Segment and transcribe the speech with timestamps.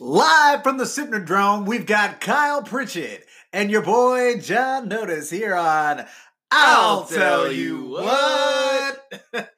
[0.00, 6.06] Live from the Hypnodrome, we've got Kyle Pritchett and your boy John Notice here on
[6.50, 9.12] I'll, Tell You What.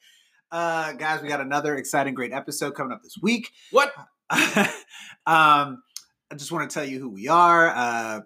[0.50, 3.52] uh, guys, we got another exciting, great episode coming up this week.
[3.70, 3.94] What?
[4.28, 4.74] um,
[5.24, 7.68] I just want to tell you who we are.
[7.68, 8.20] Uh,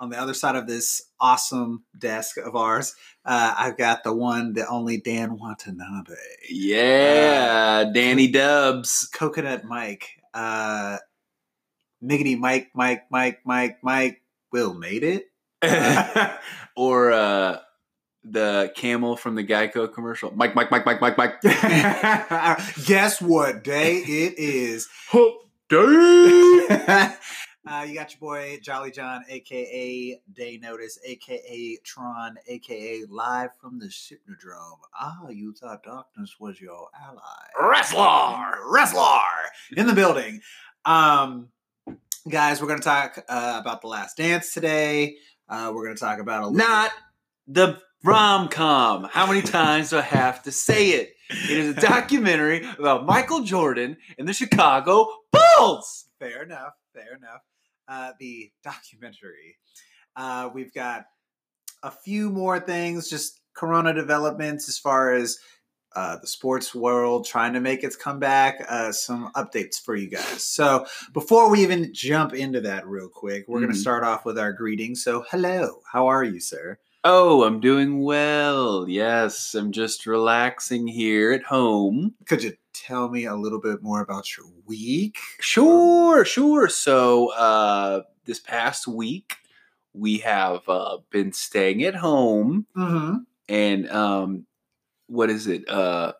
[0.00, 4.54] on the other side of this awesome desk of ours, uh, I've got the one,
[4.54, 6.14] the only Dan Watanabe,
[6.48, 9.08] Yeah, Danny Dubs.
[9.12, 10.96] Coconut Mike, uh,
[12.02, 14.22] Miggity Mike, Mike, Mike, Mike, Mike.
[14.52, 15.26] Will made it.
[16.76, 17.58] or uh,
[18.24, 20.32] the camel from the Geico commercial.
[20.34, 21.40] Mike, Mike, Mike, Mike, Mike, Mike.
[22.84, 24.88] Guess what day it is?
[25.10, 25.34] Hump
[25.68, 27.14] day.
[27.66, 33.78] uh, you got your boy Jolly John, aka Day Notice, aka Tron, aka live from
[33.78, 34.78] the Hypnodrome.
[34.98, 37.70] Ah, you thought darkness was your ally.
[37.70, 38.70] Wrestler.
[38.70, 39.20] Wrestler
[39.76, 40.40] in the building.
[40.84, 41.48] Um,
[42.28, 45.16] guys, we're going to talk uh, about the Last Dance today.
[45.48, 46.92] Uh, we're going to talk about a Not
[47.46, 49.04] the rom com.
[49.04, 51.14] How many times do I have to say it?
[51.28, 55.06] It is a documentary about Michael Jordan and the Chicago
[56.18, 56.74] Fair enough.
[56.94, 57.42] Fair enough.
[57.88, 59.56] Uh, the documentary.
[60.16, 61.04] Uh, we've got
[61.82, 65.38] a few more things, just Corona developments as far as
[65.96, 68.64] uh, the sports world trying to make its comeback.
[68.68, 70.44] Uh, some updates for you guys.
[70.44, 73.74] So before we even jump into that, real quick, we're going Mhm.
[73.74, 75.02] to start off with our greetings.
[75.02, 76.78] So hello, how are you, sir?
[77.02, 78.86] Oh, I'm doing well.
[78.88, 82.14] Yes, I'm just relaxing here at home.
[82.26, 82.52] Could you
[82.86, 85.16] tell me a little bit more about your week?
[85.40, 86.68] Sure, sure.
[86.68, 89.36] So, uh, this past week,
[89.92, 93.16] we have uh, been staying at home, Mm-hmm.
[93.48, 94.46] and um,
[95.08, 95.68] what is it?
[95.68, 96.12] Uh,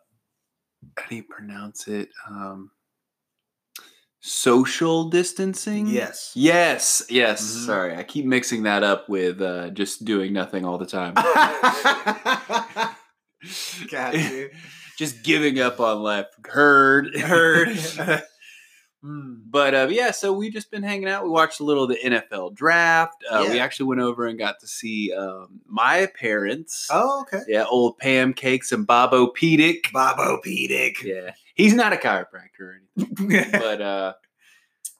[0.97, 2.09] how do you pronounce it?
[2.29, 2.71] Um,
[4.19, 5.87] social distancing.
[5.87, 6.31] Yes.
[6.35, 7.03] Yes.
[7.09, 7.41] Yes.
[7.43, 7.65] Mhm.
[7.65, 11.13] Sorry, I keep mixing that up with uh, just doing nothing all the time.
[13.89, 14.49] Got you.
[15.01, 16.27] just giving up on life.
[16.45, 17.15] Heard.
[17.19, 17.77] Heard.
[19.03, 19.37] Hmm.
[19.49, 21.23] But uh, yeah, so we've just been hanging out.
[21.23, 23.15] We watched a little of the NFL draft.
[23.27, 26.87] Uh, We actually went over and got to see um, my parents.
[26.91, 27.39] Oh, okay.
[27.47, 29.91] Yeah, old Pam Cakes and Bob O'Pedic.
[29.91, 31.01] Bob O'Pedic.
[31.01, 34.13] Yeah, he's not a chiropractor or anything, but uh,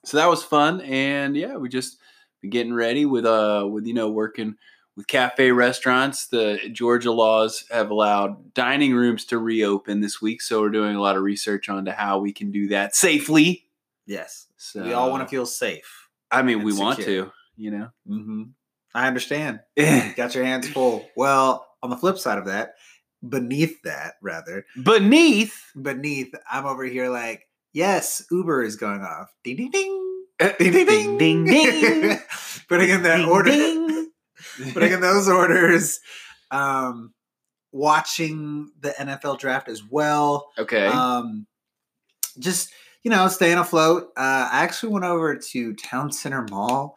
[0.04, 0.80] so that was fun.
[0.80, 1.96] And yeah, we just
[2.40, 4.56] been getting ready with uh with you know working
[4.96, 6.26] with cafe restaurants.
[6.26, 11.00] The Georgia laws have allowed dining rooms to reopen this week, so we're doing a
[11.00, 13.64] lot of research onto how we can do that safely.
[14.06, 14.46] yes.
[14.56, 16.08] So we all want to feel safe.
[16.30, 17.88] I mean, we want to, you know.
[18.08, 18.42] Mm-hmm.
[18.94, 19.60] I understand.
[19.76, 21.08] Got your hands full.
[21.16, 22.74] Well, on the flip side of that,
[23.28, 29.32] beneath that, rather, Beneath, beneath, I'm over here like, yes, Uber is going off.
[29.42, 29.98] Ding, ding, ding.
[30.58, 32.18] ding ding ding ding,
[32.68, 33.50] Putting in that Ding, order.
[33.50, 34.11] ding.
[34.72, 36.00] putting in those orders.
[36.50, 37.12] Um,
[37.72, 40.50] watching the NFL draft as well.
[40.58, 40.86] okay.
[40.86, 41.46] Um,
[42.38, 42.70] just
[43.02, 44.04] you know, staying afloat.
[44.16, 46.94] Uh, I actually went over to Town Center Mall,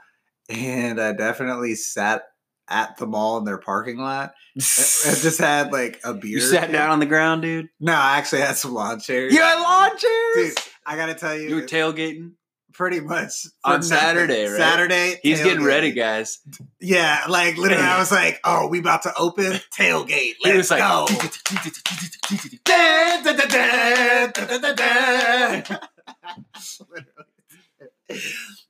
[0.50, 2.24] and I definitely sat
[2.68, 4.34] at the mall in their parking lot.
[4.34, 6.32] I I just had like a beer.
[6.32, 7.70] you sat down on the ground, dude.
[7.80, 9.34] No, I actually had some lawn chairs.
[9.34, 10.56] You had lawn chairs.
[10.56, 12.34] Dude, I gotta tell you, You were tailgating
[12.76, 13.32] pretty much
[13.64, 13.82] on.
[13.82, 14.58] Saturday, right?
[14.58, 16.40] Saturday, He's getting ready, guys.
[16.80, 20.10] Yeah, like literally, I was like, "Oh, we about to open tailgate.
[20.10, 21.08] He Let's was like, go."
[22.66, 25.80] Dun, dun, dun, dun, dun, dun, dun, dun.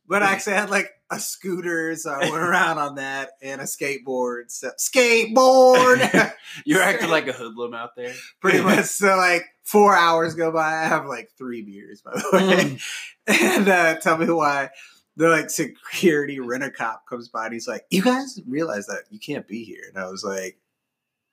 [0.07, 3.65] but I actually had like a scooter, so I went around on that and a
[3.65, 4.49] skateboard.
[4.49, 6.31] So skateboard,
[6.65, 8.13] You're acting like a hoodlum out there.
[8.41, 8.85] pretty much.
[8.85, 12.77] So like four hours go by, I have like three beers, by the way.
[13.27, 14.69] And uh, tell me why
[15.17, 19.05] the like security rent a cop comes by and he's like, "You guys realize that
[19.09, 20.59] you can't be here?" And I was like,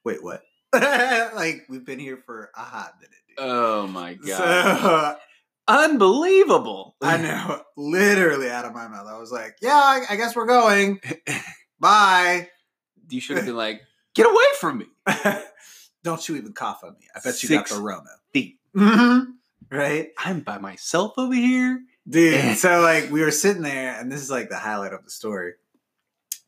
[0.02, 0.42] "Wait, what?"
[0.72, 3.10] like we've been here for a hot minute.
[3.28, 3.36] Dude.
[3.40, 4.26] Oh my god!
[4.26, 5.16] So
[5.68, 6.96] Unbelievable.
[7.02, 9.06] I know, literally out of my mouth.
[9.06, 11.00] I was like, "Yeah, I, I guess we're going.
[11.78, 12.48] Bye."
[13.10, 13.82] You should have been like,
[14.14, 14.86] "Get away from me!"
[16.04, 17.06] Don't you even cough on me.
[17.14, 18.10] I bet you got the Rona.
[18.32, 18.58] feet.
[18.74, 19.34] Mhm.
[19.70, 20.10] Right?
[20.18, 21.82] I'm by myself over here.
[22.08, 25.10] Dude, so like we were sitting there, and this is like the highlight of the
[25.10, 25.54] story.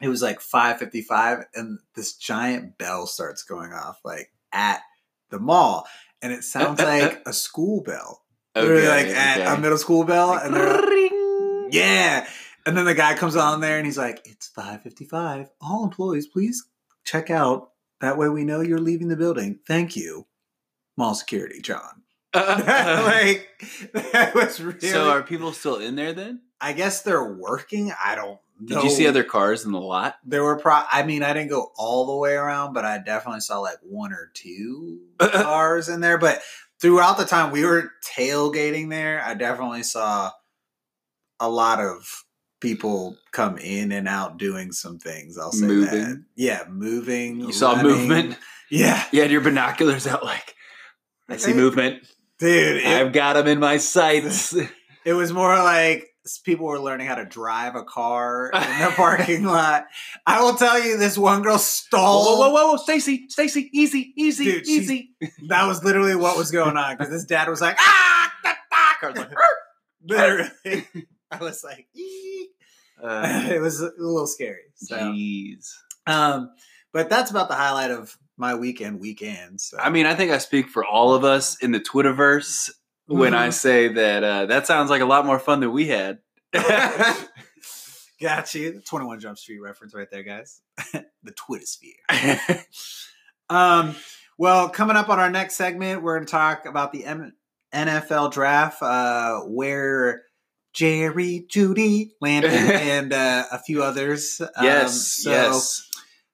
[0.00, 4.80] It was like 5:55, and this giant bell starts going off like at
[5.30, 5.86] the mall.
[6.20, 8.22] And it sounds like a school bell.
[8.56, 10.34] Literally like at a middle school bell.
[10.34, 12.26] and they're like, Yeah.
[12.66, 15.48] And then the guy comes on there and he's like, It's 5:55.
[15.60, 16.64] All employees, please
[17.04, 17.70] check out.
[18.04, 19.60] That way we know you're leaving the building.
[19.66, 20.26] Thank you.
[20.98, 22.02] Mall security, John.
[22.34, 23.48] like
[23.94, 24.88] that was really.
[24.88, 26.42] So are people still in there then?
[26.60, 27.92] I guess they're working.
[28.04, 28.38] I don't.
[28.62, 30.16] Did you see other cars in the lot?
[30.24, 30.82] There were pro.
[30.90, 34.12] I mean, I didn't go all the way around, but I definitely saw like one
[34.12, 36.18] or two cars in there.
[36.18, 36.42] But
[36.80, 40.30] throughout the time we were tailgating there, I definitely saw
[41.40, 42.24] a lot of
[42.64, 45.36] people come in and out doing some things.
[45.36, 46.00] I'll say Moving.
[46.00, 46.24] that.
[46.34, 47.40] Yeah, moving.
[47.40, 48.36] You saw movement.
[48.70, 50.54] Yeah, You had your binoculars out, like
[51.28, 52.02] I see movement.
[52.40, 52.78] dude.
[52.78, 54.56] It, I've got them in my sights.
[55.04, 56.08] it was more like
[56.44, 59.84] people were learning how to drive a car in the parking lot.
[60.26, 62.38] I will tell you, this one girl whoa, stole.
[62.38, 65.10] whoa, whoa, whoa, Stacy, Stacy, easy, easy, Dude, easy.
[65.48, 68.76] That was literally what was going on because his dad was like, ah, da, da.
[68.98, 69.30] Car was like,
[70.08, 70.86] literally.
[71.30, 72.50] I was like, "Eek."
[73.02, 74.62] Uh, it was a little scary.
[74.76, 75.70] So, Jeez.
[76.06, 76.50] um,
[76.92, 79.00] but that's about the highlight of my weekend.
[79.00, 79.64] Weekends.
[79.70, 79.78] So.
[79.78, 82.70] I mean, I think I speak for all of us in the Twitterverse
[83.06, 83.52] when I Mhm.
[83.52, 86.18] say that uh, that sounds like a lot more fun than we had.
[88.20, 88.80] got you.
[88.86, 90.60] Twenty One Jump Street reference right there, guys.
[91.22, 92.64] the Twitter sphere.
[93.50, 93.94] Um,
[94.38, 97.34] well, coming up on our next segment, we're going to talk about the M-
[97.74, 100.22] NFL draft, uh, where
[100.74, 104.40] Jerry, Jeudy, Landon, and uh, a few others.
[104.40, 105.90] Um, yes, so, yes.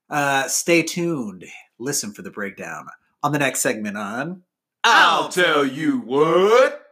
[0.08, 1.44] Uh, stay tuned.
[1.78, 2.86] Listen for the breakdown
[3.22, 4.42] on the next segment on.
[4.82, 6.89] I'll tell you what.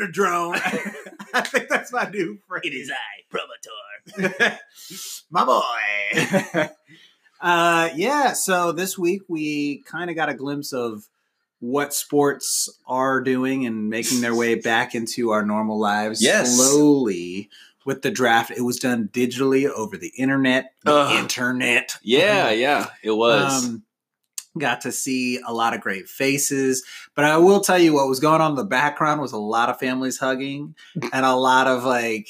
[0.00, 0.54] From the Hypnodrome.
[1.34, 2.62] I think that's my new phrase.
[2.64, 4.58] It is I, Promotor.
[5.30, 6.70] my boy.
[7.40, 8.32] uh, yeah.
[8.32, 11.08] So this week we kind of got a glimpse of
[11.60, 16.56] what sports are doing and making their way back into our normal lives Yes.
[16.56, 17.50] slowly.
[17.86, 20.74] With the draft, it was done digitally over the internet.
[20.84, 21.18] The Ugh.
[21.18, 21.96] internet.
[22.02, 23.64] Yeah, yeah, it was.
[23.64, 23.82] Um,
[24.58, 28.20] got to see a lot of great faces, but I will tell you what was
[28.20, 30.74] going on in the background was a lot of families hugging
[31.12, 32.28] and a lot of like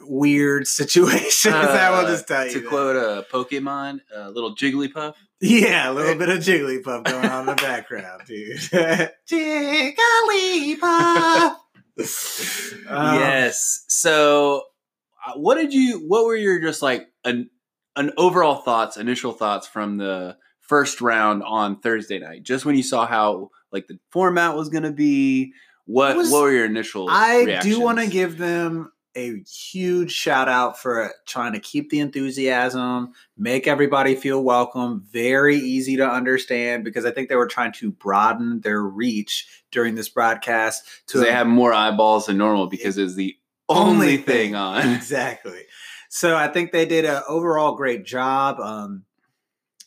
[0.00, 1.54] weird situations.
[1.54, 2.60] I will Uh, just tell you.
[2.60, 5.14] to quote a Pokemon, a little Jigglypuff.
[5.40, 8.58] yeah, a little bit of Jigglypuff going on in the background, dude.
[9.28, 11.56] Jigglypuff.
[12.88, 13.84] Um, yes.
[13.88, 14.62] So,
[15.26, 15.98] uh, what did you?
[16.08, 17.50] What were your just like an
[17.96, 20.36] an overall thoughts, initial thoughts from the
[20.70, 22.44] first round on Thursday night?
[22.44, 25.52] Just when you saw how like the format was going to be.
[25.84, 27.08] What was- what were your initial?
[27.10, 31.98] I do want to give them a huge shout out for trying to keep the
[31.98, 37.72] enthusiasm, make everybody feel welcome, very easy to understand because I think they were trying
[37.72, 42.98] to broaden their reach during this broadcast to they have more eyeballs than normal because
[42.98, 43.34] it's the
[43.68, 44.88] only thing on.
[44.94, 45.62] exactly.
[46.08, 48.60] So I think they did an overall great job.
[48.60, 49.04] Um,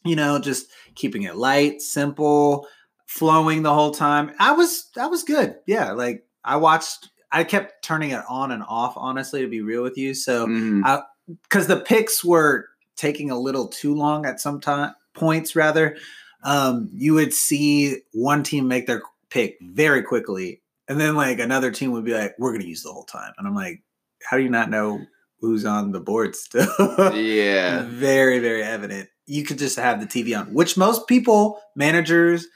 [0.06, 2.68] you know, just keeping it light, simple,
[3.06, 4.32] flowing the whole time.
[4.40, 5.56] I was I was good.
[5.66, 7.10] Yeah, like I watched.
[7.32, 8.94] I kept turning it on and off.
[8.96, 11.04] Honestly, to be real with you, so Mhm.
[11.44, 15.96] because the picks were taking a little too long at some time points rather
[16.44, 21.72] um you would see one team make their pick very quickly and then like another
[21.72, 23.82] team would be like we're gonna use the whole time and i'm like
[24.24, 25.00] how do you not know
[25.40, 26.68] who's on the board still
[27.16, 27.84] Yeah.
[27.88, 32.48] very very evident you could just have the tv on which most people managers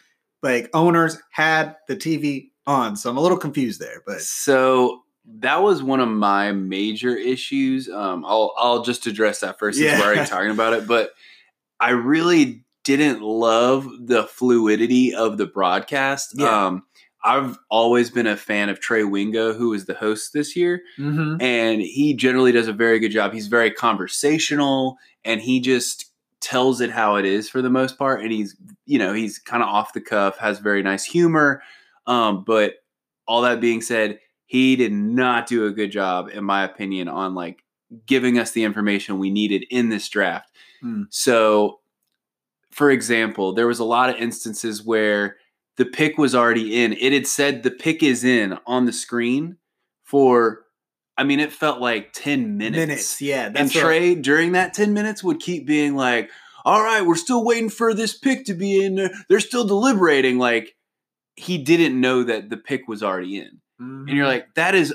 [0.43, 5.01] like owners had the tv on so i'm a little confused there but So
[5.39, 7.89] that was one of my major issues.
[7.89, 9.99] Um, I'll I'll just address that first since Yeah.
[9.99, 10.87] we're already talking about it.
[10.87, 11.09] But
[11.81, 16.31] I really didn't love the fluidity of the broadcast.
[16.37, 16.67] Yeah.
[16.67, 16.83] Um,
[17.25, 21.41] I've always been a fan of Trey Wingo, who is the host this year, Mhm.
[21.41, 23.33] and he generally does a very good job.
[23.33, 26.05] He's very conversational, and he just
[26.41, 28.21] tells it how it is for the most part.
[28.21, 31.61] And he's you know he's kind of off the cuff, has very nice humor.
[32.05, 32.75] Um, but
[33.27, 37.35] all that being said, he did not do a good job, in my opinion, on
[37.35, 37.63] like
[38.05, 40.51] giving us the information we needed in this draft.
[40.81, 41.03] Hmm.
[41.09, 41.79] So,
[42.71, 45.37] for example, there was a lot of instances where
[45.75, 46.93] the pick was already in.
[46.93, 49.57] It had said the pick is in on the screen
[50.03, 50.65] for,
[51.17, 52.77] I mean, it felt like 10 minutes.
[52.77, 56.29] minutes yeah and Trey, during that 10 minutes, would keep being like,
[56.63, 58.95] all right, we're still waiting for this pick to be in.
[58.95, 59.09] there.
[59.29, 60.37] They're still deliberating.
[60.37, 60.75] Like,
[61.35, 63.61] he didn't know that the pick was already in.
[63.79, 64.29] And you're Mhm.
[64.29, 64.93] like, that is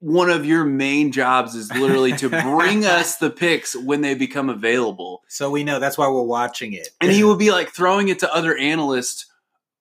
[0.00, 4.48] one of your main jobs is literally to bring us the picks when they become
[4.48, 5.22] available.
[5.28, 6.88] so we know that's why we're watching it.
[7.00, 9.26] And he would be like throwing it to other analysts,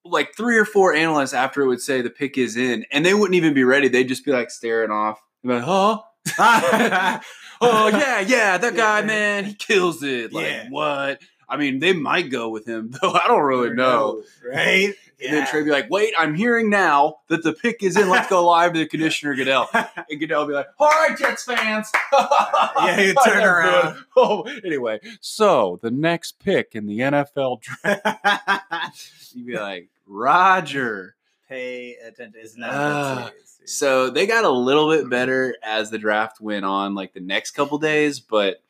[0.06, 3.14] like three or four analysts after it would say the pick is in, and they
[3.14, 3.88] wouldn't even be ready.
[3.88, 5.20] They'd just be like staring off.
[5.44, 6.00] Like, huh?
[7.62, 9.06] oh yeah, yeah, that guy, Yeah.
[9.06, 10.34] man, he kills it.
[10.34, 10.68] Like Yeah.
[10.70, 11.22] what?
[11.48, 13.12] I mean, they might go with him, though.
[13.12, 14.24] I don't really know.
[14.48, 14.94] right?
[15.22, 18.08] And then Trey be like, "Wait, I'm hearing now that the pick is in.
[18.08, 19.68] Let's go live to the commissioner Goodell."
[20.10, 23.94] And Goodell be like, "All right, Jets fans." Yeah, he'd turn around.
[23.96, 24.04] good.
[24.16, 31.16] Oh, anyway, so the next pick in the NFL draft, you'd be like, "Roger."
[31.50, 32.40] Pay attention.
[32.42, 33.46] It's not that serious.
[33.66, 37.52] So they got a little bit better as the draft went on, like the next
[37.52, 38.62] couple days, but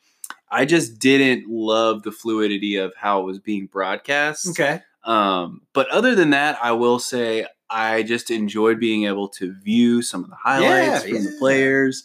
[0.50, 4.48] I just didn't love the fluidity of how it was being broadcast.
[4.50, 4.82] okay.
[5.04, 10.02] Um, but other than that, I will say I just enjoyed being able to view
[10.02, 12.04] some of the highlights Yeah, from the players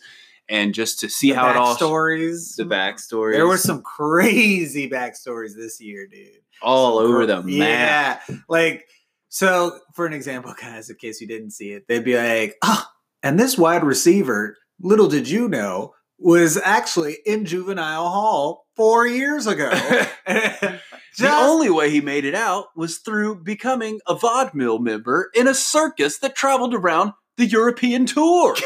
[0.48, 2.54] and just to see The how it all stories.
[2.56, 6.28] the backstory There were some crazy backstories this year, dude.
[6.62, 8.22] all Some over cra- the map.
[8.28, 8.86] Yeah, like
[9.34, 9.78] so.
[9.94, 12.86] For an example, guys, in case you didn't see it, they'd be like, "Oh,
[13.22, 19.46] and this wide receiver, little did you know, was actually in juvenile hall four years
[19.46, 19.70] ago."
[20.26, 20.80] the
[21.22, 26.18] only way he made it out was through becoming a vaudeville member in a circus
[26.18, 28.56] that traveled around the European tour.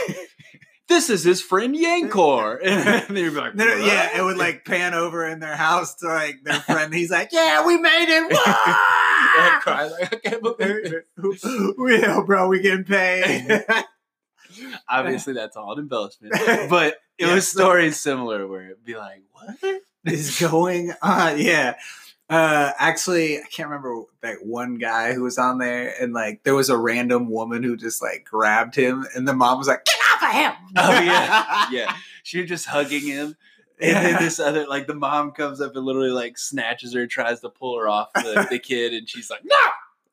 [0.88, 2.58] this is his friend Yankor.
[2.62, 6.36] And be like, no, yeah, it would like pan over in their house to like
[6.44, 6.92] their friend.
[6.92, 9.06] He's like, "Yeah, we made it!"
[9.38, 9.60] I'd Wah!
[9.60, 11.06] cry like, I can't believe it.
[12.02, 13.64] yeah, bro, we getting paid.
[14.88, 16.32] Obviously, that's all an embellishment,
[16.70, 19.56] but it Yeah, was so- stories similar where it'd be like, what
[20.06, 21.38] is going on?
[21.38, 21.76] Yeah.
[22.30, 26.54] Uh, actually, I can't remember that one guy who was on there, and like there
[26.54, 29.94] was a random woman who just like grabbed him, and the mom was like, "Get
[30.14, 31.70] off of him!" Oh, yeah.
[31.70, 33.34] Yeah, she was just hugging him,
[33.80, 37.40] and then this other, like, the mom comes up and literally like snatches her, tries
[37.40, 39.56] to pull her off the, the kid, and she's like, "No,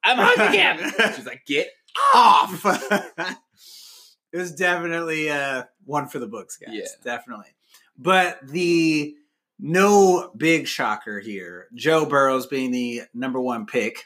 [0.03, 1.69] I'm hugging him." She's like, "Get
[2.13, 2.63] off!"
[4.31, 6.73] it was definitely uh, one for the books, guys.
[6.73, 6.85] Yeah.
[7.03, 7.55] Definitely.
[7.97, 9.15] But the
[9.59, 11.67] no big shocker here.
[11.73, 14.03] Joe Burrows being the number one pick,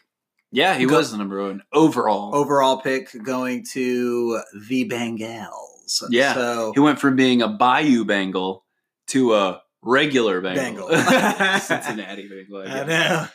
[0.51, 2.35] Yeah, he Go- was the number one overall.
[2.35, 6.03] overall pick, going to the Bengals.
[6.11, 6.35] Yeah.
[6.35, 8.63] So He went from being a Bayou Bengal
[9.09, 10.87] to a regular Bengal.
[10.89, 11.59] Bengal.
[11.59, 12.63] Cincinnati Bengal.
[12.67, 13.27] I I know.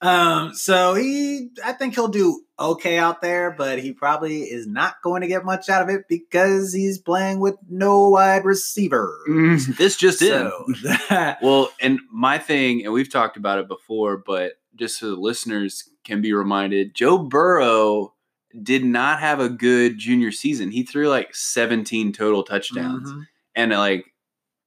[0.00, 4.96] Um, so he, I think he'll do okay out there, but he probably is not
[5.04, 9.16] going to get much out of it because he's playing with no wide receiver.
[9.28, 10.28] Mm, this just in.
[10.28, 10.66] so
[11.08, 15.16] that, Well, and my thing, and we've talked about it before, but just so the
[15.20, 18.14] listeners can be reminded, Joe Burrow
[18.60, 20.72] did not have a good junior season.
[20.72, 23.26] He threw like 17 total touchdowns Mhm.
[23.54, 24.06] and like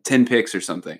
[0.05, 1.00] 10 picks or something.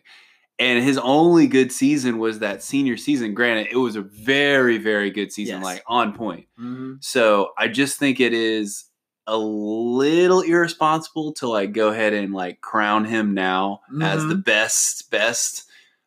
[0.58, 3.34] And his only good season was that senior season.
[3.34, 5.64] Granted, it was a very, very good season, Yes.
[5.64, 6.48] like on point.
[6.60, 7.04] Mhm.
[7.04, 8.86] So I just think it is
[9.28, 14.30] a little irresponsible to like go ahead and like crown him now as Mm-hmm.
[14.30, 15.64] the best, best,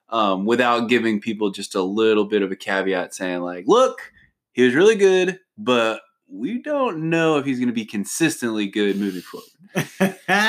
[0.09, 4.13] um, without giving people just a little bit of a caveat saying like, look,
[4.53, 8.97] he was really good, but we don't know if he's going to be consistently good
[8.97, 10.17] moving forward.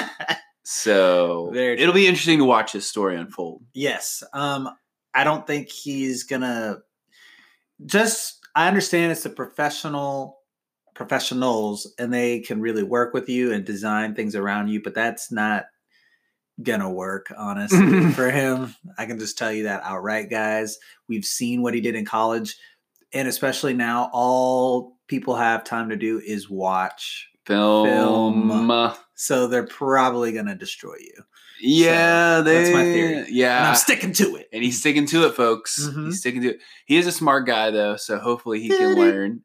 [0.71, 3.63] So Very it'll be interesting to watch his story unfold.
[3.73, 4.21] yes.
[4.33, 4.69] Um,
[5.15, 6.77] I don't think he's gonna
[7.87, 10.37] just I understand it's the professional
[10.93, 15.31] professionals and they can really work with you and design things around you, but that's
[15.31, 15.65] not
[16.61, 18.75] gonna work, honestly, for him.
[18.95, 20.77] I can just tell you that outright, guys.
[21.07, 22.55] We've seen what he did in college,
[23.11, 27.28] and especially now, all people have time to do is watch.
[27.49, 28.49] Film.
[28.49, 28.93] Film.
[29.15, 31.23] So they're probably gonna destroy you.
[31.61, 33.25] Yeah, they, that's my theory.
[33.29, 34.47] Yeah, And I'm sticking to it.
[34.53, 35.77] and he's sticking to it, folks.
[35.83, 36.05] Mhm.
[36.05, 36.59] He's sticking to it.
[36.85, 39.41] He is a smart guy, though, so hopefully he can learn.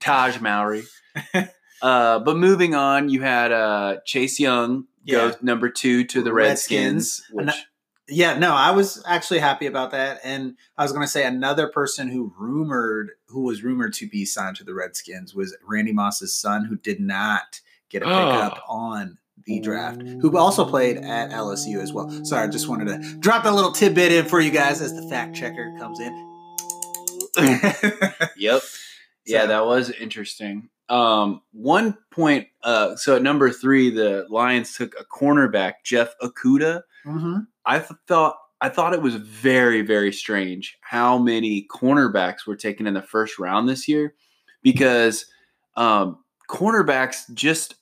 [0.00, 0.82] Taj Mowry.
[1.82, 5.30] uh, but moving on, you had uh, Chase Young Yeah.
[5.30, 7.54] go number two to the Redskins, Redskins.
[7.54, 7.64] which
[8.10, 10.20] Yeah, no, I was actually happy about that.
[10.24, 14.24] And I was going to say another person who rumored, who was rumored to be
[14.24, 17.60] signed to the Redskins was Randy Moss's son, who did not
[17.90, 22.10] get a pickup on the draft, who also played at LSU as well.
[22.24, 25.08] Sorry, I just wanted to drop that little tidbit in for you guys as the
[25.08, 26.12] fact checker comes in.
[28.36, 28.62] yep.
[29.26, 30.68] Yeah, So- that was interesting.
[30.90, 36.80] Um, one point, uh, so at number three, the Lions took a cornerback, Jeff Okudah.
[37.04, 37.46] Mhm.
[37.68, 42.86] I th- thought I thought it was very very strange how many cornerbacks were taken
[42.86, 44.14] in the first round this year
[44.62, 45.26] because
[45.76, 46.18] um,
[46.50, 47.76] cornerbacks just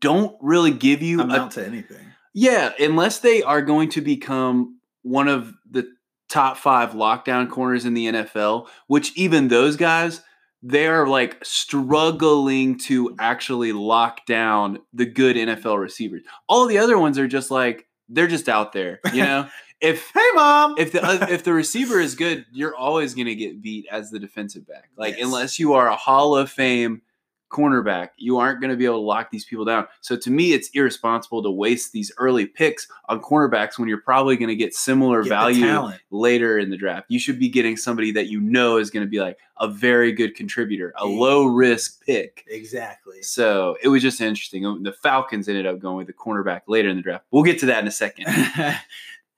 [0.00, 2.06] don't really give you a Amount to anything.
[2.34, 5.86] yeah, unless they are going to become one of the
[6.28, 10.22] top five lockdown corners in the NFL, which even those guys,
[10.62, 16.22] they're like struggling to actually lock down the good NFL receivers.
[16.48, 19.48] All the other ones are just like they're just out there, you know.
[19.80, 20.74] if Hey, mom.
[20.78, 24.10] if the uh, if the receiver is good, you're always going to get beat as
[24.10, 24.90] the defensive back.
[24.96, 25.26] Like Yes.
[25.26, 27.02] unless you are a Hall of Fame
[27.52, 29.86] cornerback, you aren't going to be able to lock these people down.
[30.00, 34.36] So to me, it's irresponsible to waste these early picks on cornerbacks when you're probably
[34.36, 37.06] going to get similar Get value later in the draft.
[37.08, 40.10] You should be getting somebody that you know is going to be like a very
[40.12, 41.18] good contributor, a Yeah.
[41.20, 42.44] low risk pick.
[42.48, 43.22] Exactly.
[43.22, 44.62] So it was just interesting.
[44.82, 47.26] The Falcons ended up going with the cornerback later in the draft.
[47.30, 48.26] We'll get to that in a second.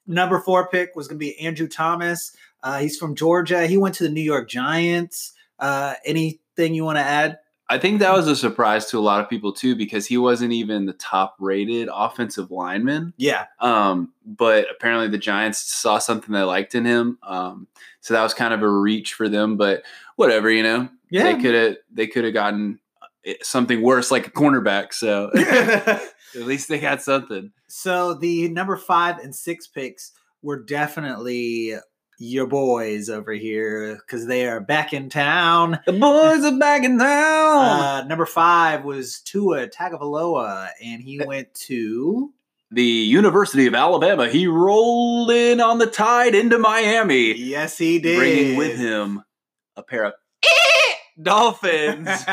[0.07, 2.37] Number four pick was going to be Andrew Thomas.
[2.63, 3.67] Uh, he's from Georgia.
[3.67, 5.33] He went to the New York Giants.
[5.59, 7.39] Uh, anything you want to add?
[7.69, 10.53] I think that was a surprise to a lot of people too because he wasn't
[10.53, 13.15] even the top rated offensive lineman.
[13.17, 13.47] Yeah.
[13.61, 17.19] Um, but apparently the Giants saw something they liked in him.
[17.23, 17.67] Um,
[18.01, 19.83] so that was kind of a reach for them, but
[20.17, 21.23] whatever, you know, Yeah.
[21.33, 22.79] they could have they could have gotten
[23.27, 24.93] uh, something worse like a cornerback.
[24.93, 26.03] So at
[26.35, 27.51] least they got something.
[27.67, 31.75] so the number five and six picks were definitely
[32.19, 35.81] your boys over here because they are back in town.
[35.87, 37.65] The boys are back in town.
[37.65, 42.33] Uh, number five was Tua Tagovailoa, and he went to
[42.71, 44.29] the University of Alabama.
[44.29, 47.37] He rolled in on the tide into Miami.
[47.37, 49.23] yes, he did, bringing with him
[49.77, 50.13] a pair of
[51.23, 52.09] dolphins.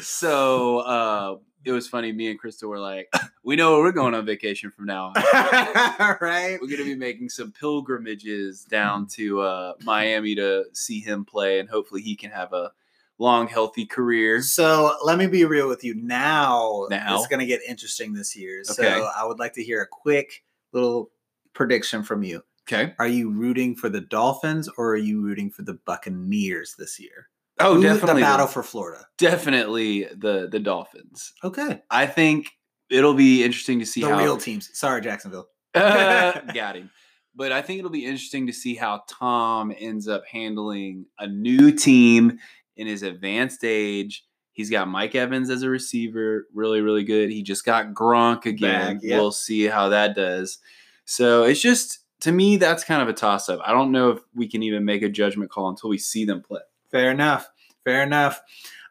[0.00, 2.12] so uh, it was funny.
[2.12, 3.12] Me and Crystal were like,
[3.42, 5.14] "We know where we're going on vacation from now on.
[6.20, 6.58] right?
[6.60, 11.60] We're going to be making some pilgrimages down to uh, Miami to see him play,
[11.60, 12.72] and hopefully he can have a
[13.18, 15.94] long, healthy career." So let me be real with you.
[15.94, 17.16] Now, Now?
[17.16, 18.62] it's going to get interesting this year.
[18.70, 18.82] Okay.
[18.82, 21.10] So I would like to hear a quick little
[21.52, 22.42] prediction from you.
[22.72, 22.94] Okay.
[22.98, 27.28] Are you rooting for the Dolphins or are you rooting for the Buccaneers this year?
[27.60, 29.06] Oh, Who- definitely the battle for Florida.
[29.18, 31.32] definitely the the Dolphins.
[31.44, 32.50] Okay, I think
[32.90, 34.70] it'll be interesting to see the how real teams.
[34.72, 35.48] Sorry, Jacksonville.
[35.74, 36.90] got him.
[37.34, 41.70] But I think it'll be interesting to see how Tom ends up handling a new
[41.72, 42.38] team
[42.76, 44.24] in his advanced age.
[44.52, 47.30] He's got Mike Evans as a receiver, really, really good.
[47.30, 48.94] He just got Gronk again.
[48.96, 49.20] Back, yep.
[49.20, 50.58] We'll see how that does.
[51.04, 53.60] So it's just to me, that's kind of a toss up.
[53.64, 56.42] I don't know if we can even make a judgment call until we see them
[56.42, 56.60] play.
[56.92, 57.48] Fair enough.
[57.84, 58.40] Fair enough.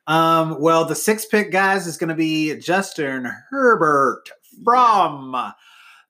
[0.07, 4.29] Um, well, the six pick guys is going to be Justin Herbert
[4.63, 5.53] from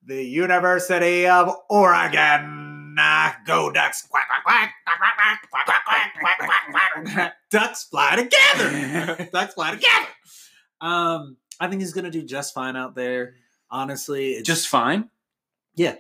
[0.06, 2.96] the University of Oregon.
[2.98, 4.06] Ah, Go Ducks!
[4.10, 7.34] Quack, quack, quack, quack, quack, quack, quack, quack, quack, quack, quack.
[7.50, 9.30] Ducks fly together.
[9.32, 10.08] Ducks fly together.
[10.82, 13.36] Um, I think he's going to do just fine out there.
[13.72, 15.10] Honestly, it's Just fine.
[15.76, 15.96] Yeah,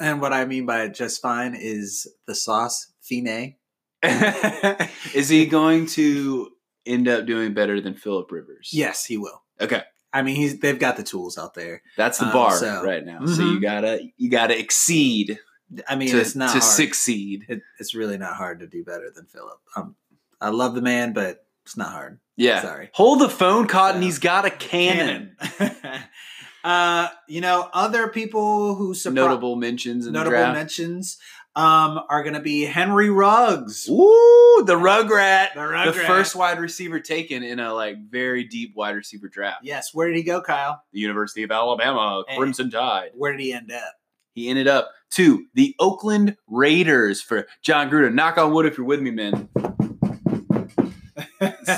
[0.00, 3.57] and what I mean by just fine is the sauce fine.
[5.14, 6.50] Is he going to
[6.86, 8.70] end up doing better than Philip Rivers?
[8.72, 9.42] Yes, he will.
[9.60, 9.82] Okay.
[10.12, 11.82] I mean, he's they've got the tools out there.
[11.96, 13.26] That's the Um, bar so- right now.
[13.26, 13.54] So Mhm.
[13.54, 15.38] you gotta you gotta exceed
[15.86, 16.62] I mean, to, it's not to hard.
[16.62, 17.44] succeed.
[17.48, 19.60] It, it's really not hard to do better than Philip.
[19.76, 19.96] Um,
[20.40, 22.20] I love the man, but it's not hard.
[22.36, 22.62] Yeah.
[22.62, 22.88] Sorry.
[22.94, 24.00] Hold the phone, Cotton.
[24.00, 25.36] So- He's got a cannon.
[26.64, 31.18] uh, you know, other people who surpri- Notable mentions in notable mentions
[31.58, 33.88] um, are going to be Henry Ruggs.
[33.88, 35.54] Ooh, the Rugrat.
[35.54, 39.64] The The first wide receiver taken in a like very deep wide receiver draft.
[39.64, 39.92] Yes.
[39.92, 40.80] Where did he go, Kyle?
[40.92, 43.10] The University of Alabama, And- Crimson Tide.
[43.14, 43.94] Where did he end up?
[44.34, 48.14] He ended up to the Oakland Raiders for Jon Gruden.
[48.14, 49.48] Knock on wood if you're with me, man.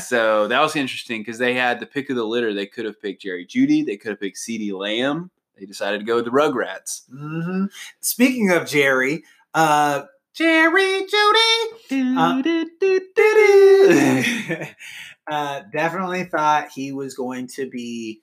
[0.09, 2.53] so that was interesting because they had the pick of the litter.
[2.53, 3.85] They could have picked Jerry Jeudy.
[3.85, 5.31] They could have picked CeeDee Lamb.
[5.59, 7.03] They decided to go with the Rugrats.
[7.11, 7.67] hmm
[8.01, 10.03] Speaking of Jerry, uh,
[10.35, 12.17] Jerry Jeudy.
[12.17, 12.43] Uh,
[15.31, 18.23] uh, definitely thought he was going to be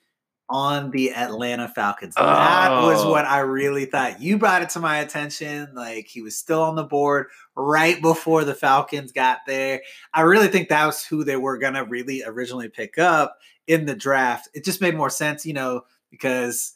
[0.50, 2.14] on the Atlanta Falcons.
[2.14, 3.10] That was Oh.
[3.10, 4.22] what I really thought.
[4.22, 5.68] You brought it to my attention.
[5.74, 9.82] Like he was still on the board right before the Falcons got there.
[10.14, 13.36] I really think that was who they were going to really originally pick up
[13.66, 14.48] in the draft.
[14.54, 16.72] It just made more sense, you know, because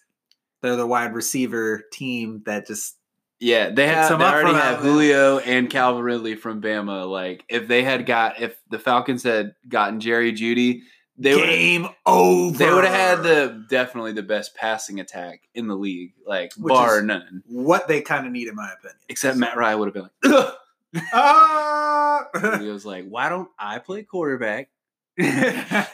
[0.61, 2.97] they're the wide receiver team that just
[3.43, 4.17] Yeah, they have.
[4.19, 4.83] They already have Alabama.
[4.93, 7.11] Julio and Calvin Ridley from Bama.
[7.11, 10.83] Like if they had got, if the Falcons had gotten Jerry Jeudy,
[11.19, 11.45] they would.
[11.47, 12.57] game over.
[12.57, 16.71] They would have had the definitely the best passing attack in the league, like Which
[16.73, 17.43] bar none.
[17.49, 18.97] what they kind of need, in my opinion.
[19.09, 20.55] Except Matt Ryan would have been like.
[21.13, 22.29] Ah!
[22.39, 24.69] Julio's like, why don't I play quarterback?
[25.19, 25.87] I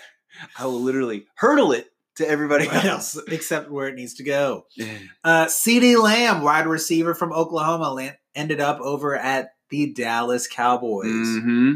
[0.62, 3.18] will literally hurdle it to everybody else.
[3.28, 4.66] except where it needs to go.
[5.24, 11.06] Uh, CeeDee Lamb, wide receiver from Oklahoma, ended up over at the Dallas Cowboys.
[11.06, 11.74] hmm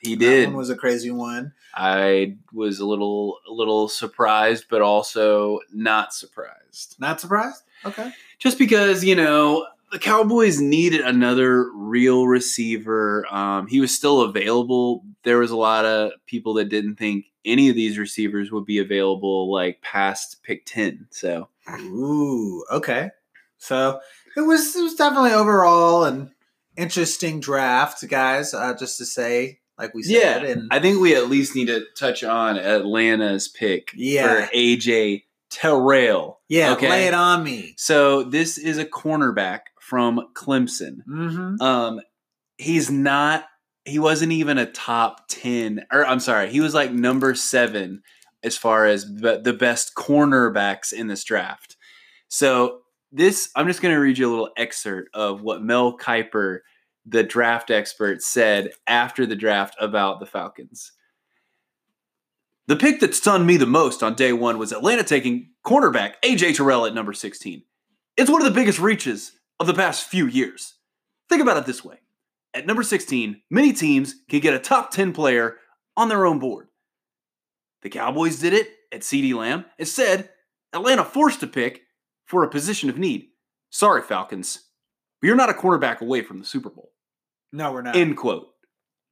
[0.00, 0.46] He That did.
[0.48, 1.52] one was a crazy one.
[1.74, 6.94] I was a little a little surprised, but also not surprised.
[7.00, 7.62] Not surprised.
[7.84, 8.12] Okay.
[8.38, 13.24] Just because you know the Cowboys needed another real receiver.
[13.32, 15.04] Um, he was still available.
[15.22, 18.78] There was a lot of people that didn't think any of these receivers would be
[18.78, 21.06] available like past pick ten.
[21.10, 22.64] So Ooh.
[22.70, 23.10] Okay.
[23.58, 24.00] So
[24.36, 26.32] it was it was definitely overall an
[26.76, 28.52] interesting draft, guys.
[28.52, 31.66] Uh, just to say, like we said, Yeah, and I think we at least need
[31.68, 34.46] to touch on Atlanta's pick Yeah.
[34.46, 36.40] for AJ Terrell.
[36.48, 36.90] yeah, okay.
[36.90, 37.74] lay it on me.
[37.76, 41.04] So this is a cornerback from Clemson.
[41.06, 41.60] Mm-hmm.
[41.60, 42.00] Um,
[42.56, 43.44] he's not.
[43.84, 48.02] He wasn't even a top ten, or I'm sorry, he was like number seven
[48.42, 51.76] as far as the, the best cornerbacks in this draft.
[52.28, 52.80] So
[53.12, 56.60] this, I'm just going to read you a little excerpt of what Mel Kiper,
[57.04, 60.92] the draft expert, said after the draft about the Falcons.
[62.66, 66.56] The pick that stunned me the most on day one was Atlanta taking cornerback AJ
[66.56, 67.62] Terrell at number 16.
[68.16, 70.74] It's one of the biggest reaches of the past few years.
[71.28, 71.98] Think about it this way.
[72.52, 75.56] At number 16, many teams can get a top 10 player
[75.96, 76.68] on their own board.
[77.82, 79.64] The Cowboys did it at CeeDee Lamb.
[79.78, 80.30] Instead,
[80.72, 81.82] Atlanta forced to pick
[82.26, 83.28] for a position of need.
[83.70, 84.68] Sorry, Falcons,
[85.20, 86.92] but you're not a cornerback away from the Super Bowl.
[87.52, 87.96] No, we're not.
[87.96, 88.48] End quote.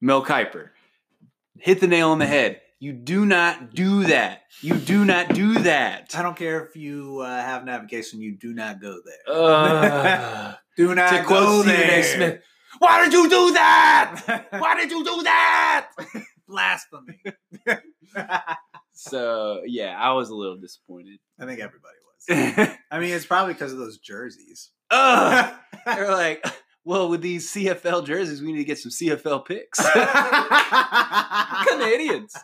[0.01, 0.71] Mel Kiper.
[1.59, 2.61] Hit the nail on the head.
[2.83, 4.43] You do not do that.
[4.61, 6.17] You do not do that.
[6.17, 8.21] I don't care if you uh, have navigation.
[8.21, 9.37] You do not go there.
[9.37, 12.03] Uh, do not to go there.
[12.03, 12.43] Smith,
[12.81, 14.49] why did you do that?
[14.51, 15.91] Why did you do that?
[16.49, 17.23] Blasphemy.
[18.95, 21.19] So yeah, I was a little disappointed.
[21.41, 22.77] I think everybody was.
[22.91, 24.71] I mean, it's probably because of those jerseys.
[24.91, 25.55] Ugh.
[25.87, 26.45] They're like,
[26.85, 29.79] well, with these CFL jerseys, we need to get some CFL picks.
[31.69, 32.35] Canadians.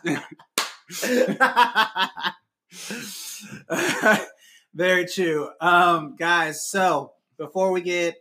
[4.73, 5.49] Very true.
[5.59, 8.15] Um, guys, so before we get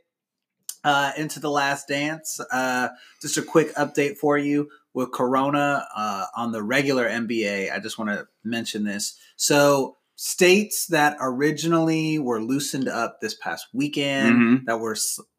[0.85, 2.89] uh, into the last dance, uh,
[3.21, 7.73] just a quick update for you with Corona uh, on the regular NBA.
[7.73, 9.19] I just want to mention this.
[9.37, 14.65] So, states that originally were loosened up this past weekend Mhm.
[14.67, 14.97] that were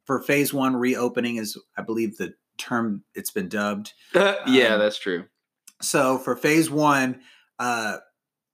[0.09, 3.93] for phase one reopening is, I believe, the term it's been dubbed.
[4.15, 5.25] yeah, Um, that's true.
[5.83, 7.21] So for phase one,
[7.59, 7.97] uh,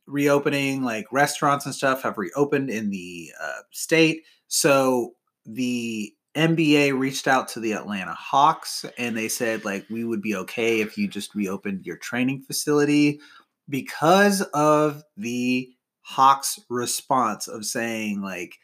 [0.06, 4.24] reopening like restaurants and stuff have reopened in the uh, state.
[4.50, 5.14] So
[5.46, 10.36] the NBA reached out to the Atlanta Hawks and they said like we would be
[10.36, 13.22] okay if you just reopened your training facility
[13.70, 15.70] because of the
[16.02, 18.58] Hawks response of saying like,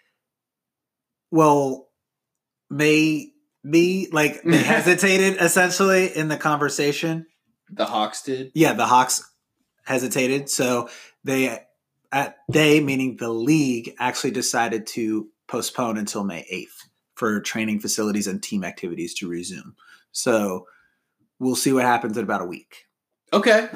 [1.31, 1.87] well,
[2.71, 3.31] may
[3.69, 7.27] be like they hesitated essentially in the conversation
[7.69, 8.51] The Hawks did.
[8.55, 9.23] yeah, the Hawks
[9.85, 10.89] hesitated, so
[11.23, 11.59] they
[12.11, 18.25] at they meaning the league actually decided to postpone until May 8th for training facilities
[18.25, 19.75] and team activities to resume.
[20.11, 20.65] So
[21.39, 22.85] we'll see what happens in about a week.
[23.33, 23.69] Okay.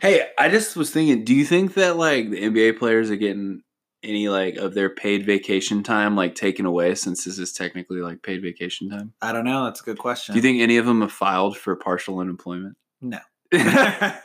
[0.00, 3.62] Hey, I just was thinking, do you think that like the NBA players are getting
[4.02, 8.22] any like of their paid vacation time like taken away since this is technically like
[8.22, 9.12] paid vacation time?
[9.22, 10.34] I don't know, that's a good question.
[10.34, 12.76] Do you think any of them have filed for partial unemployment?
[13.00, 13.18] No.
[13.50, 14.20] but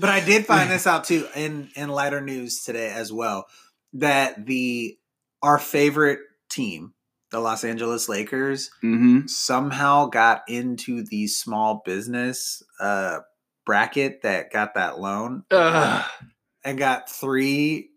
[0.00, 3.46] I did find this out too in in lighter news today as well
[3.94, 4.96] that the
[5.42, 6.94] our favorite team,
[7.30, 9.26] the Los Angeles Lakers, mm-hmm.
[9.26, 13.20] somehow got into the small business uh,
[13.66, 17.89] bracket that got that loan and got three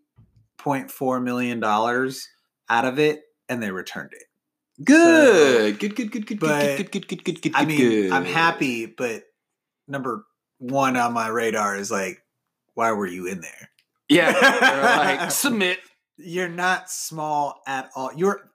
[0.64, 2.28] point four million dollars
[2.70, 4.24] out of it, and they returned it.
[4.82, 5.78] Good.
[5.78, 5.94] good.
[5.94, 6.10] Good.
[6.10, 6.26] Good.
[6.26, 6.40] Good.
[6.40, 6.90] But, Good.
[6.90, 7.08] Good.
[7.08, 7.08] Good.
[7.08, 7.24] Good.
[7.24, 7.42] Good.
[7.42, 7.52] Good.
[7.54, 8.10] I mean, good.
[8.10, 9.24] I'm happy, but
[9.86, 10.24] number
[10.58, 12.22] one on my radar is like,
[12.72, 13.70] why were you in there?
[14.08, 14.32] Yeah.
[15.20, 15.78] Like submit.
[16.16, 18.10] You're not small at all.
[18.16, 18.50] You're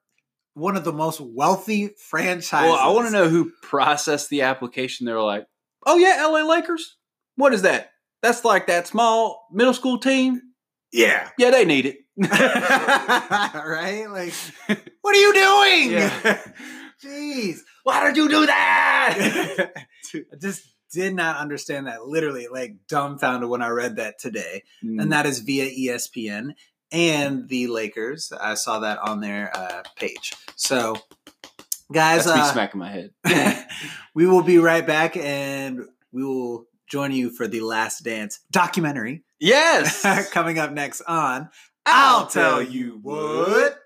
[0.56, 2.70] one of the most wealthy franchises.
[2.70, 5.06] Well, I want to know who processed the application.
[5.06, 5.46] They were like,
[5.86, 6.44] "Oh yeah, L.A.
[6.44, 6.98] Lakers.
[7.36, 7.92] What is that?
[8.22, 10.42] That's like that small middle school team.
[10.92, 11.30] Yeah.
[11.38, 14.06] Yeah, they need it." right?
[14.10, 14.34] Like,
[15.02, 15.92] what are you doing?
[15.92, 16.40] Yeah.
[17.04, 17.60] Jeez.
[17.84, 19.72] Why did you do that?
[20.14, 22.06] I just did not understand that.
[22.06, 24.64] Literally, like dumbfounded when I read that today.
[24.84, 25.02] Mm.
[25.02, 26.56] And that is via ESPN
[26.92, 28.34] and the Lakers.
[28.34, 30.34] I saw that on their uh, page.
[30.56, 30.96] So
[31.92, 32.26] guys.
[32.26, 33.68] That's me Uh, smacking my head.
[34.14, 39.24] we will be right back, and we will join you for the Last Dance documentary
[39.40, 40.30] yes.
[40.32, 41.50] coming up next on
[41.86, 43.80] I'll Tell You What.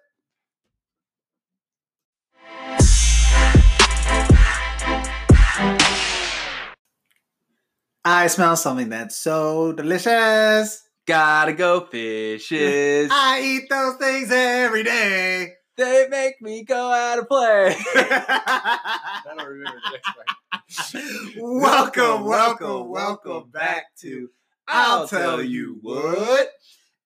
[8.05, 10.83] I smell something that's so delicious.
[11.07, 13.09] Gotta go fishes.
[13.13, 15.53] I eat those things every day.
[15.77, 17.75] they make me go out and play.
[17.95, 21.37] I don't remember the next part.
[21.37, 24.29] welcome, welcome, welcome back to
[24.67, 26.49] I'll Tell You What.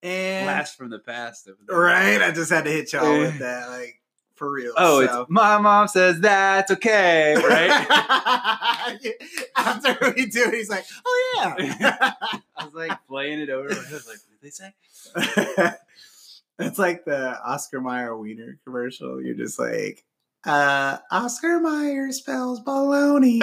[0.03, 1.49] And Blast from the past.
[1.67, 3.99] right, I just had to hit y'all with that, like
[4.37, 4.73] for real.
[4.77, 5.21] Oh, so.
[5.21, 7.71] it's my mom says that's okay, right?
[9.55, 12.13] After we do it, he's like, "Oh yeah."
[12.55, 13.71] I was like playing it over.
[13.71, 15.73] I was like, what did they say?
[16.59, 19.21] it's like the Oscar Mayer Wiener commercial.
[19.21, 20.05] You're just like,
[20.45, 23.41] uh, Oscar Mayer spells baloney.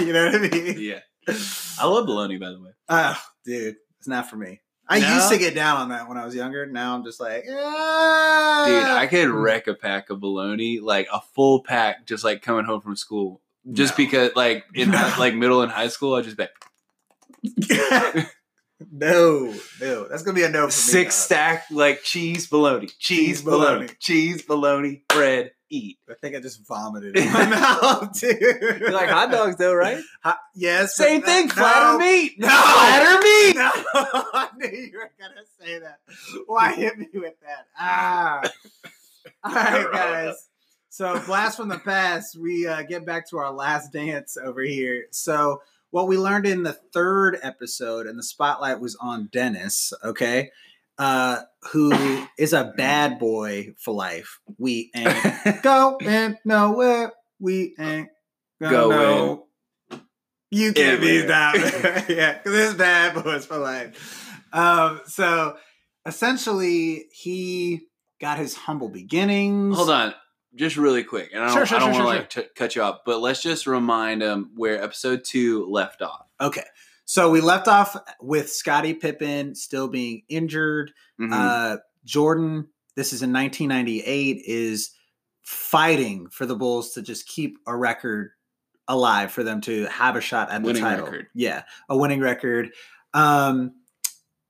[0.00, 0.76] you know what I mean?
[0.78, 1.00] Yeah.
[1.28, 2.70] I love bologna, by the way.
[2.88, 4.60] Oh, dude, it's not for me.
[4.88, 5.14] I No?
[5.14, 6.66] used to get down on that when I was younger.
[6.66, 8.64] Now I'm just like, ah.
[8.66, 12.64] Dude, I could wreck a pack of bologna, like a full pack, just like coming
[12.64, 13.40] home from school.
[13.70, 14.04] Just No.
[14.04, 15.14] because, like in No.
[15.18, 16.50] like middle and high school, I just bet
[18.92, 20.70] no, no, that's gonna be a no for me.
[20.72, 23.88] six stack like cheese bologna, cheese Cheese bologna, bologna.
[24.00, 25.98] cheese bologna, bread, eat.
[26.08, 28.40] I think I just vomited in my mouth, dude.
[28.80, 30.02] You like hot dogs though, right?
[30.22, 31.54] Hot- yes, Same that- thing, no.
[31.54, 32.48] flatter meat, No.
[32.48, 33.56] flatter meat.
[33.56, 33.70] No,
[34.34, 35.98] I knew you were gonna say that.
[36.46, 37.66] Why hit me with that?
[37.78, 38.42] Ah.
[39.44, 40.48] All right, guys.
[40.88, 42.36] So, blast from the past.
[42.36, 45.06] We uh, get back to our last dance over here.
[45.10, 49.92] So, what we learned in the third episode, and the spotlight was on Dennis.
[50.04, 50.50] Okay,
[50.98, 51.40] uh,
[51.72, 51.92] who
[52.38, 54.40] is a bad boy for life.
[54.58, 57.12] We ain't going nowhere.
[57.38, 58.08] We ain't
[58.60, 59.42] gonna Going.
[60.50, 62.04] You can't be that.
[62.08, 64.30] Yeah, because this bad boys for life.
[64.52, 65.56] Um, so
[66.04, 67.86] essentially, he
[68.20, 69.74] got his humble beginnings.
[69.76, 70.14] Hold on,
[70.54, 72.52] just really quick, and I don't, Sure, sure, I don't sure, want to like t-
[72.54, 76.26] cut you off, but let's just remind them where episode two left off.
[76.40, 76.64] Okay,
[77.12, 80.92] so we left off with Scottie Pippen still being injured.
[81.20, 81.30] Mhm.
[81.30, 84.92] Uh, Jordan, this is in 1998, is
[85.42, 88.30] fighting for the Bulls to just keep a record
[88.88, 91.04] alive for them to have a shot at Winning the title.
[91.04, 91.26] record.
[91.34, 92.70] Yeah, a winning record.
[93.12, 93.72] Um,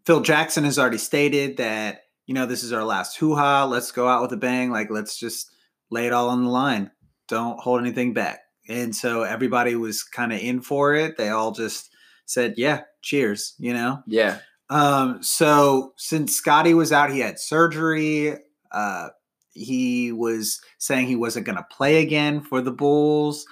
[0.06, 3.64] Phil Jackson has already stated that you know this is our last hoo ha.
[3.64, 4.70] Let's go out with a bang.
[4.70, 5.50] Like let's just
[5.90, 6.92] lay it all on the line.
[7.26, 8.38] Don't hold anything back.
[8.68, 11.16] And so everybody was kind of in for it.
[11.16, 11.91] They all just
[12.32, 14.02] said, "Yeah, cheers." You know.
[14.06, 14.38] yeah,
[14.70, 18.36] Um, so since Scottie was out, he had surgery.
[18.70, 19.08] Uh,
[19.50, 23.44] he was saying he wasn't going to play again for the Bulls,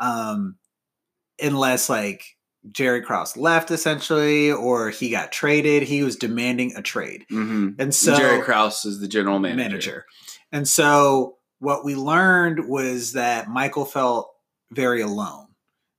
[0.00, 0.56] um,
[1.40, 2.24] unless like
[2.72, 5.82] Jerry Krause left essentially, or he got traded.
[5.84, 9.62] He was demanding a trade, hmm and so Jerry Krause is the general manager.
[9.68, 10.06] manager.
[10.50, 14.30] And so what we learned was that Michael felt
[14.70, 15.46] very alone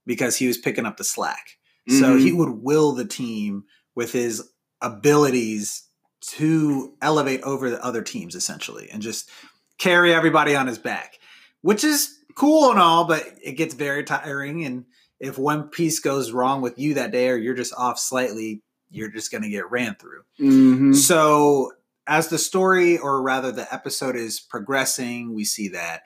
[0.05, 1.57] because he was picking up the slack.
[1.87, 2.21] So Mhm.
[2.21, 3.63] he would will the team
[3.95, 4.43] with his
[4.81, 5.83] abilities
[6.21, 9.29] to elevate over the other teams essentially and just
[9.77, 11.19] carry everybody on his back,
[11.61, 14.65] which is cool and all, but it gets very tiring.
[14.65, 14.85] And
[15.19, 19.09] if one piece goes wrong with you that day or you're just off slightly, you're
[19.11, 20.21] just going to get ran through.
[20.39, 20.95] Mhm.
[20.95, 21.71] So,
[22.07, 26.03] as the story, or rather the episode, is progressing, we see that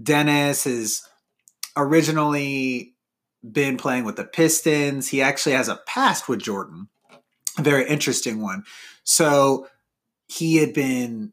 [0.00, 1.02] Dennis is
[1.76, 2.91] originally
[3.50, 5.08] been playing with the Pistons.
[5.08, 6.88] He actually has a past with Jordan,
[7.58, 8.64] a very interesting one.
[9.04, 9.66] So,
[10.26, 11.32] he had been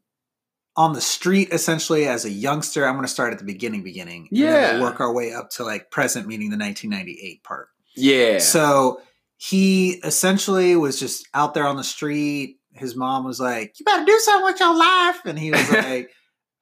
[0.76, 2.86] on the street essentially as a youngster.
[2.86, 4.28] I'm going to start at the beginning, beginning.
[4.30, 4.74] Yeah.
[4.74, 7.68] we'll work our way up to like present, meaning the 1998 part.
[7.96, 8.38] Yeah.
[8.38, 9.00] So
[9.36, 12.58] he essentially was just out there on the street.
[12.72, 16.10] His mom was like, "You better do something with your life," and he was like,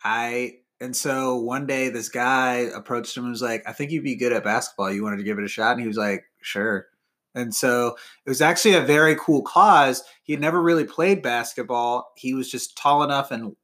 [0.03, 4.05] "I." And so one day, this guy approached him and was like, "I think you'd
[4.05, 4.93] be good at basketball.
[4.93, 6.87] You wanted to give it a shot?" And he was like, "Sure."
[7.35, 10.03] And so it was actually a very cool cause.
[10.23, 12.13] He had never really played basketball.
[12.17, 13.55] He was just tall enough and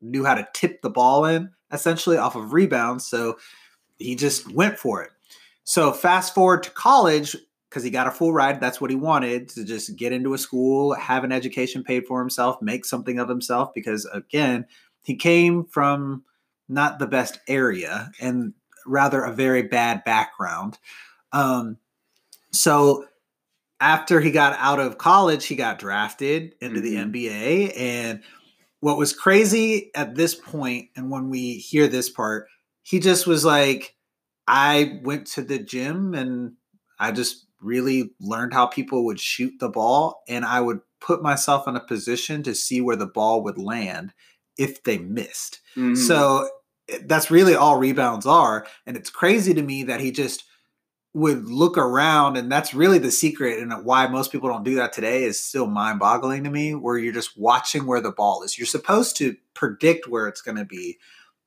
[0.00, 3.06] knew how to tip the ball in, essentially off of rebounds.
[3.06, 3.36] So
[3.98, 5.10] he just went for it.
[5.64, 7.36] So fast forward to college
[7.68, 8.60] because he got a full ride.
[8.60, 12.18] That's what he wanted to just get into a school, have an education paid for
[12.18, 13.72] himself, make something of himself.
[13.74, 14.66] Because again,
[15.04, 16.24] he came from
[16.70, 18.54] not the best area and
[18.86, 20.78] rather a very bad background.
[21.32, 21.76] Um,
[22.52, 23.06] so
[23.80, 27.12] after he got out of college, he got drafted into the Mhm.
[27.12, 27.72] NBA.
[27.76, 28.22] And
[28.80, 32.46] what was crazy at this point, and when we hear this part,
[32.82, 33.96] he just was like,
[34.46, 36.54] I went to the gym and
[36.98, 41.68] I just really learned how people would shoot the ball, and I would put myself
[41.68, 44.12] in a position to see where the ball would land
[44.58, 45.60] if they missed.
[45.76, 45.96] Mhm.
[45.96, 46.48] So
[47.04, 48.66] that's really all rebounds are.
[48.86, 50.44] And it's crazy to me that he just
[51.12, 54.92] would look around and that's really the secret and why most people don't do that
[54.92, 58.64] today is still mind-boggling to me where you're just watching where the ball is you're
[58.64, 60.98] supposed to predict where it's going to be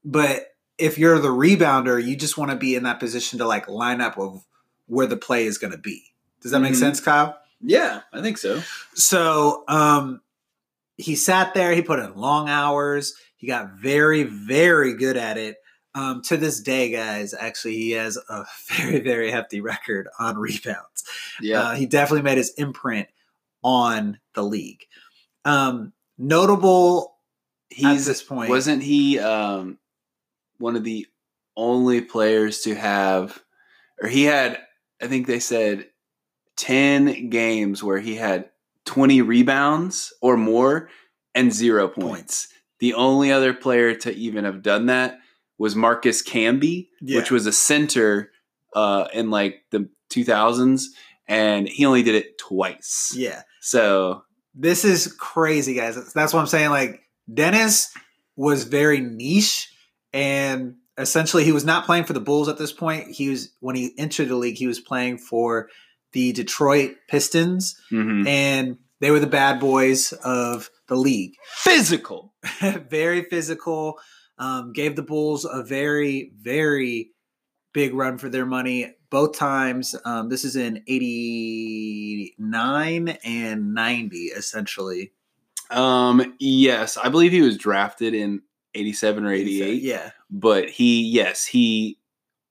[0.03, 3.69] but if you're the rebounder you just want to be in that position to like
[3.69, 4.43] line up of
[4.87, 6.03] where the play is going to be
[6.41, 6.79] does that make Mhm.
[6.79, 8.61] sense kyle yeah, I think so.
[8.95, 10.19] so um,
[10.97, 11.71] he sat there.
[11.73, 13.13] He put in long hours.
[13.43, 15.57] He got very, very good at it.
[15.93, 21.03] Um, to this day, guys, actually, he has a very, very hefty record on rebounds.
[21.41, 21.59] Yeah.
[21.59, 23.09] Uh, he definitely made his imprint
[23.61, 24.85] on the league.
[25.43, 27.17] Um, notable
[27.69, 28.49] at He's this point.
[28.49, 29.77] wasn't he um,
[30.57, 31.05] one of the
[31.57, 33.43] only players to have,
[34.01, 34.57] or he had,
[35.01, 35.87] I think they said,
[36.55, 38.51] 10 games where he had
[38.85, 40.87] 20 rebounds or more
[41.35, 42.05] and zero points.
[42.07, 42.47] Points.
[42.83, 45.19] The only other player to even have done that
[45.57, 47.19] was Marcus Camby, Yeah.
[47.19, 48.29] which was a center
[48.75, 50.87] uh, in like the 2000s,
[51.25, 53.13] and he only did it twice.
[53.15, 53.43] Yeah.
[53.61, 55.95] So this is crazy, guys.
[55.95, 56.71] That's- what I'm saying.
[56.71, 56.99] Like
[57.33, 57.93] Dennis
[58.35, 59.69] was very niche,
[60.11, 63.11] and essentially he was not playing for the Bulls at this point.
[63.11, 65.69] He was when he entered the league, he was playing for
[66.11, 68.27] the Detroit Pistons, mhm.
[68.27, 71.35] and they were the bad boys of the league.
[71.57, 72.33] physical.
[72.89, 73.99] very physical.
[74.37, 77.09] Um, gave the Bulls a very, very
[77.73, 79.93] big run for their money both times.
[80.05, 85.11] Um, this is in 89 and 90, essentially.
[85.69, 88.41] Um, yes, I believe he was drafted in
[88.75, 89.81] 87 or 88.
[89.81, 90.11] Yeah.
[90.29, 91.97] But he, yes, he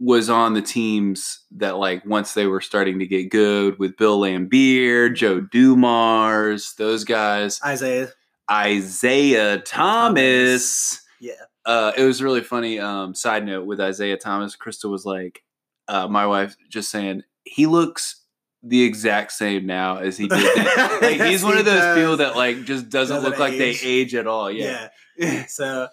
[0.01, 4.21] was on the teams that like once they were starting to get good with Bill
[4.21, 8.09] Laimbeer, Joe Dumars, those guys, Isiah.
[8.51, 11.01] Isiah Thomas.
[11.21, 11.33] Yeah.
[11.65, 12.79] Uh, it was really funny.
[12.81, 15.43] Um, side note with Isiah Thomas, Crystal was like,
[15.89, 18.21] uh, my wife just saying he looks
[18.63, 20.39] the exact same now as he did.
[20.57, 21.97] then." like he's one he of those does.
[21.99, 23.81] people that like just doesn't, Doesn't look like age.
[23.83, 24.51] they age at all.
[24.51, 24.89] Yeah.
[25.17, 25.47] Yeah.
[25.49, 25.89] So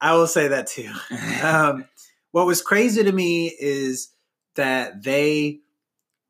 [0.00, 0.90] I will say that too.
[1.42, 1.86] Um,
[2.32, 4.10] what was crazy to me is
[4.56, 5.60] that they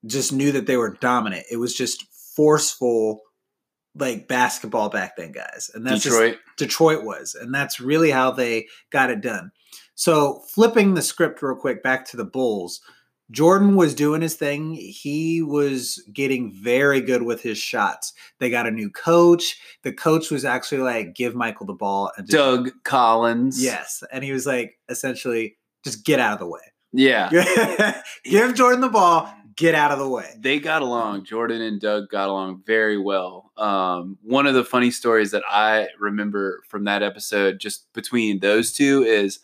[0.05, 1.47] just knew that they were dominant.
[1.51, 2.05] It was just
[2.37, 3.21] forceful,
[3.99, 5.71] like basketball back then, guys.
[5.75, 6.39] And that's Detroit.
[6.57, 7.35] Detroit was.
[7.35, 9.53] And that's really how they got it done.
[9.95, 12.81] So, flipping the script real quick back to the Bulls,
[13.31, 14.75] Jordan was doing his thing.
[14.75, 18.13] He was getting very good with his shots.
[18.39, 19.59] They got a new coach.
[19.83, 22.13] The coach was actually like, give Michael the ball.
[22.17, 23.63] And just, Doug Collins.
[23.63, 24.05] Yes.
[24.13, 26.61] And he was like, essentially, just get out of the way.
[26.93, 27.31] Yeah.
[28.25, 30.35] give Jordan the ball, get out of the way.
[30.39, 31.25] They got along.
[31.25, 33.53] Jordan and Doug got along very well.
[33.57, 38.73] Um, one of the funny stories that I remember from that episode, just between those
[38.73, 39.41] two, is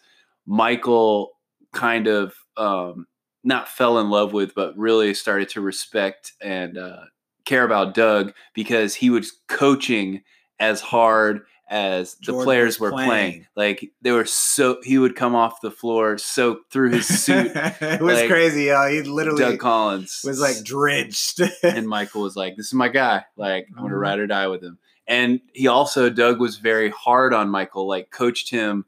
[0.47, 1.33] Michael
[1.73, 3.07] kind of um,
[3.43, 7.05] not fell in love with, but really started to respect and uh,
[7.45, 10.23] care about Doug because he was coaching
[10.61, 13.09] as hard as the players were playing.
[13.09, 13.47] playing.
[13.57, 17.51] Like they were so he would come off the floor soaked through his suit.
[17.55, 18.65] it was like, crazy.
[18.65, 18.89] y'all.
[18.89, 21.41] he literally Doug Collins was like drenched.
[21.63, 23.25] and Michael was like, "This is my guy.
[23.37, 24.01] Like, I'm gonna Mhm.
[24.01, 28.11] ride or die with him." And he also, Doug was very hard on Michael, like
[28.11, 28.85] coached him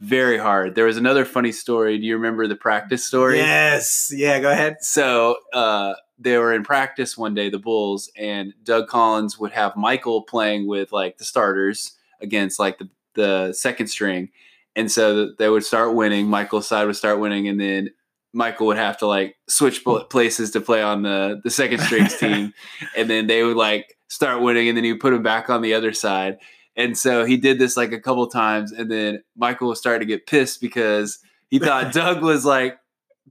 [0.00, 0.74] very hard.
[0.74, 1.98] There was another funny story.
[1.98, 3.38] Do you remember the practice story?
[3.38, 4.12] Yes.
[4.14, 4.78] Yeah, go ahead.
[4.80, 9.76] So uh, they were in practice one day, the Bulls, and Doug Collins would have
[9.76, 11.92] Michael playing with like the starters
[12.24, 14.30] against like the the second string,
[14.74, 16.26] and so they would start winning.
[16.26, 17.90] Michael's side would start winning, and then
[18.32, 19.98] Michael would have to like switch hmm.
[20.10, 22.52] places to play on the the second strings team,
[22.96, 25.62] and then they would like start winning, and then he would put him back on
[25.62, 26.38] the other side.
[26.76, 30.12] And so he did this like a couple times, and then Michael was starting to
[30.12, 32.78] get pissed because he thought Doug was like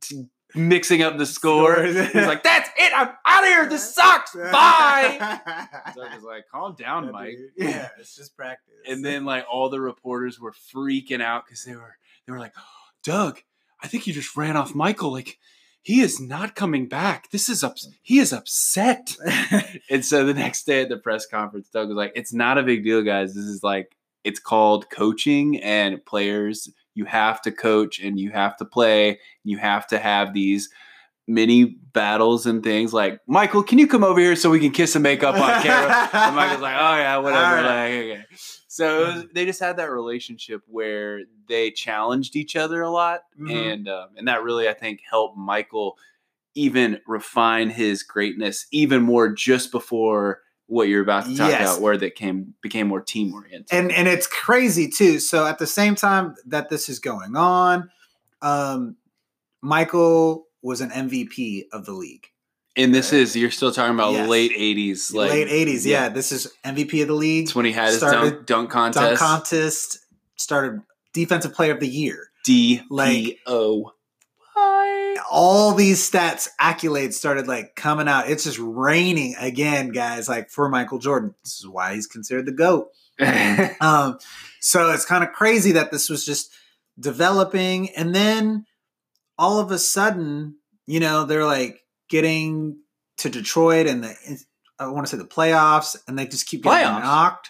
[0.02, 1.74] t- mixing up the score.
[1.76, 1.96] Scores.
[2.12, 2.94] He's like, "That's it.
[2.96, 3.70] I'm out of here.
[3.70, 4.36] This sucks.
[4.36, 5.18] Bye."
[5.96, 8.74] Doug was like, "Calm down, Mike." Yeah, it's just practice.
[8.88, 12.54] And then like all the reporters were freaking out because they were they were like,
[13.04, 13.40] "Doug,
[13.82, 15.12] I think you just ran off Michael.
[15.12, 15.40] Like
[15.82, 17.30] he is not coming back.
[17.32, 19.16] This is ups- he is upset."
[19.90, 22.64] and so the next day at the press conference, Doug was like, "It's not a
[22.64, 23.34] big deal, guys.
[23.36, 26.70] This is like it's called coaching and players.
[26.96, 29.20] You have to coach and you have to play.
[29.44, 30.70] You have to have these."
[31.26, 34.94] mini battles and things like Michael, can you come over here so we can kiss
[34.96, 36.10] and make up on camera?
[36.14, 37.58] And Michael's like, oh yeah, whatever.
[37.60, 38.24] All Like, okay.
[38.68, 43.52] So was, they just had that relationship where they challenged each other a lot, Mhm.
[43.74, 45.98] and um, and that really I think helped Michael
[46.56, 50.42] even refine his greatness even more just before
[50.74, 51.62] what you're about to talk Yes.
[51.70, 53.68] about, where that came became more team oriented.
[53.72, 55.20] and and it's crazy too.
[55.20, 57.90] So at the same time that this is going on,
[58.42, 58.96] um,
[59.62, 62.28] Michael was an MVP of the league.
[62.76, 64.28] And this is you're still talking about Yes.
[64.28, 66.10] late '80s, like Late '80s, yeah.
[66.10, 67.44] This is MVP of the league.
[67.46, 69.06] It's when he had his Started dunk, dunk contest.
[69.06, 70.00] Dunk contest
[70.38, 70.82] started
[71.14, 72.30] defensive player of the year.
[72.44, 73.92] D Like- P O.
[75.30, 78.30] All these stats, accolades started like coming out.
[78.30, 80.28] It's just raining again, guys.
[80.30, 82.90] Like for Michael Jordan, this is why he's considered the goat.
[83.82, 84.18] Um,
[84.60, 86.52] so it's kind of crazy that this was just
[87.00, 88.66] developing, and then
[89.38, 90.56] all of a sudden,
[90.88, 92.78] you know, they're like getting
[93.18, 94.44] to Detroit and the
[94.80, 97.04] I want to say the playoffs, and they just keep getting Playoffs?
[97.04, 97.50] knocked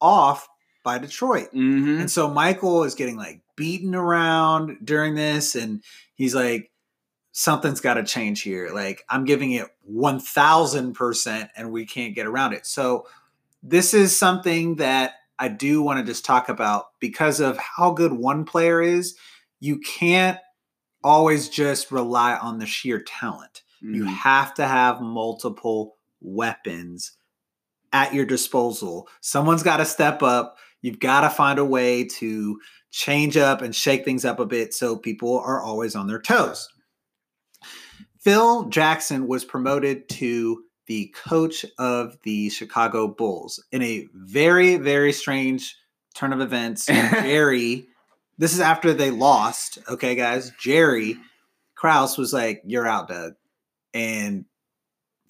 [0.00, 0.48] off
[0.84, 1.48] by Detroit.
[1.52, 5.82] hmm And so Michael is getting like beaten around during this, and
[6.14, 6.70] he's like,
[7.32, 8.70] something's got to change here.
[8.72, 12.66] Like, I'm giving it 1000%, and we can't get around it.
[12.66, 13.06] So,
[13.62, 18.12] this is something that I do want to just talk about because of how good
[18.12, 19.16] one player is.
[19.58, 20.38] You can't
[21.04, 23.62] always just rely on the sheer talent.
[23.82, 24.06] You Mm-hmm.
[24.08, 27.12] have to have multiple weapons
[27.92, 29.08] at your disposal.
[29.20, 30.56] Someone's got to step up.
[30.82, 32.60] You've got to find a way to
[32.90, 36.68] change up and shake things up a bit so people are always on their toes.
[38.20, 45.12] Phil Jackson was promoted to the coach of the Chicago Bulls in a very, very
[45.12, 45.76] strange
[46.14, 46.86] turn of events.
[46.86, 47.86] Jerry,
[48.38, 49.78] this is after they lost.
[49.88, 50.52] Okay, guys.
[50.58, 51.16] Jerry
[51.76, 53.34] Krause was like, You're out, Doug.
[53.94, 54.44] And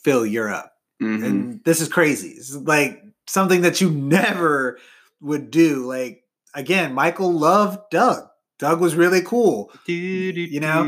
[0.02, 0.72] Phil, you're up.
[1.00, 1.24] Mhm.
[1.24, 2.30] And this is crazy.
[2.30, 4.78] It's like something that you never
[5.20, 5.86] would do.
[5.86, 6.24] Like,
[6.54, 8.29] again, Michael loved Doug.
[8.60, 9.72] Doug was really cool.
[9.86, 10.84] You know?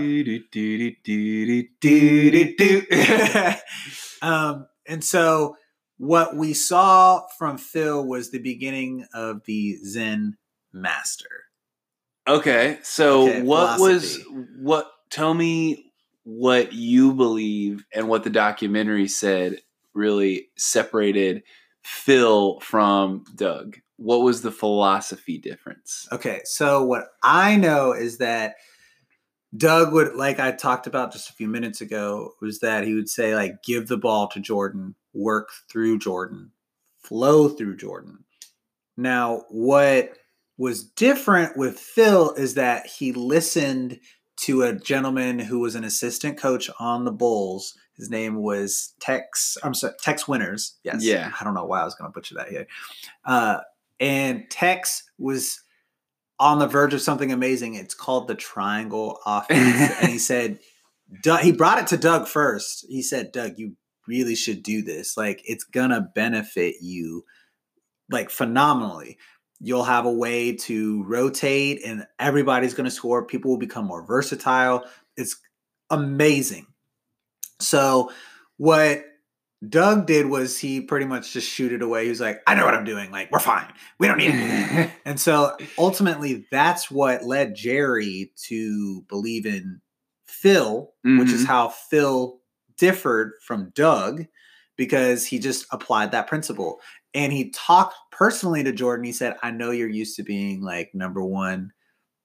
[4.23, 5.57] um, and so
[5.97, 10.37] what we saw from Phil was the beginning of the Zen
[10.73, 11.45] master.
[12.29, 14.21] Okay, so Okay, what was
[14.59, 14.91] what?
[15.11, 15.93] Tell me
[16.25, 19.61] what you believe and what the documentary said
[19.95, 21.43] really separated
[21.83, 23.79] Phil from Doug.
[24.03, 26.09] What was the philosophy difference?
[26.11, 28.57] Okay, so what I know is that
[29.57, 33.09] Doug would, like I talked about just a few minutes ago, was that he would
[33.09, 36.51] say, like, give the ball to Jordan, work through Jordan,
[36.99, 38.25] flow through Jordan.
[38.97, 40.17] Now, what
[40.59, 44.01] was different with Phil is that he listened
[44.39, 47.77] to a gentleman who was an assistant coach on the Bulls.
[47.97, 49.57] His name was Tex.
[49.63, 50.79] I'm sorry, Tex Winners.
[50.83, 51.05] Yes.
[51.05, 51.31] Yeah.
[51.39, 52.67] I don't know why I was going to butcher that here.
[53.25, 53.61] Uh,
[54.03, 55.61] and Tex was
[56.41, 57.77] on the verge of something amazing.
[57.77, 59.93] It's called the triangle offense.
[60.01, 60.59] and he said,
[61.23, 62.85] Doug, he brought it to Doug first.
[62.89, 63.77] He said, Doug, you
[64.09, 65.17] really should do this.
[65.17, 67.25] Like, it's going to benefit you
[68.11, 69.19] like phenomenally.
[69.61, 73.25] You'll have a way to rotate and everybody's going to score.
[73.25, 74.85] People will become more versatile.
[75.17, 75.37] It's
[75.91, 76.67] amazing.
[77.61, 78.11] So,
[78.57, 79.05] what
[79.69, 82.05] Doug did was he pretty much just shoot it away.
[82.05, 83.11] He was like, I know what I'm doing.
[83.13, 83.67] Like, we're fine.
[83.99, 84.91] We don't need that.
[85.05, 89.81] And so ultimately, that's what led Jerry to believe in
[90.27, 91.47] Phil, which is Mhm.
[91.47, 92.41] how Phil
[92.77, 94.27] differed from Doug
[94.77, 96.81] because he just applied that principle.
[97.15, 99.05] And he talked personally to Jordan.
[99.05, 101.73] He said, I know you're used to being like number one,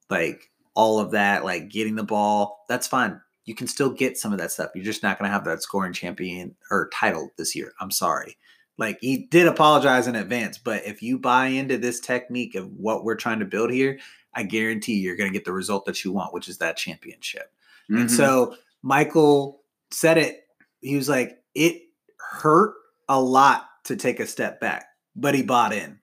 [0.10, 2.64] like all of that, like getting the ball.
[2.70, 3.20] That's fine.
[3.48, 4.72] You can still get some of that stuff.
[4.76, 7.74] You're just not going to have that scoring champion or title this year.
[7.80, 8.38] I'm sorry.
[8.78, 13.04] Like he did apologize in advance, but if you buy into this technique of what
[13.04, 13.98] we're trying to build here,
[14.36, 17.52] I guarantee you're going to get the result that you want, which is that championship.
[17.90, 18.16] And Mhm.
[18.16, 20.46] so Michael said it.
[20.82, 21.84] He was like, it
[22.20, 22.76] hurt
[23.10, 26.00] a lot to take a step back, but he bought in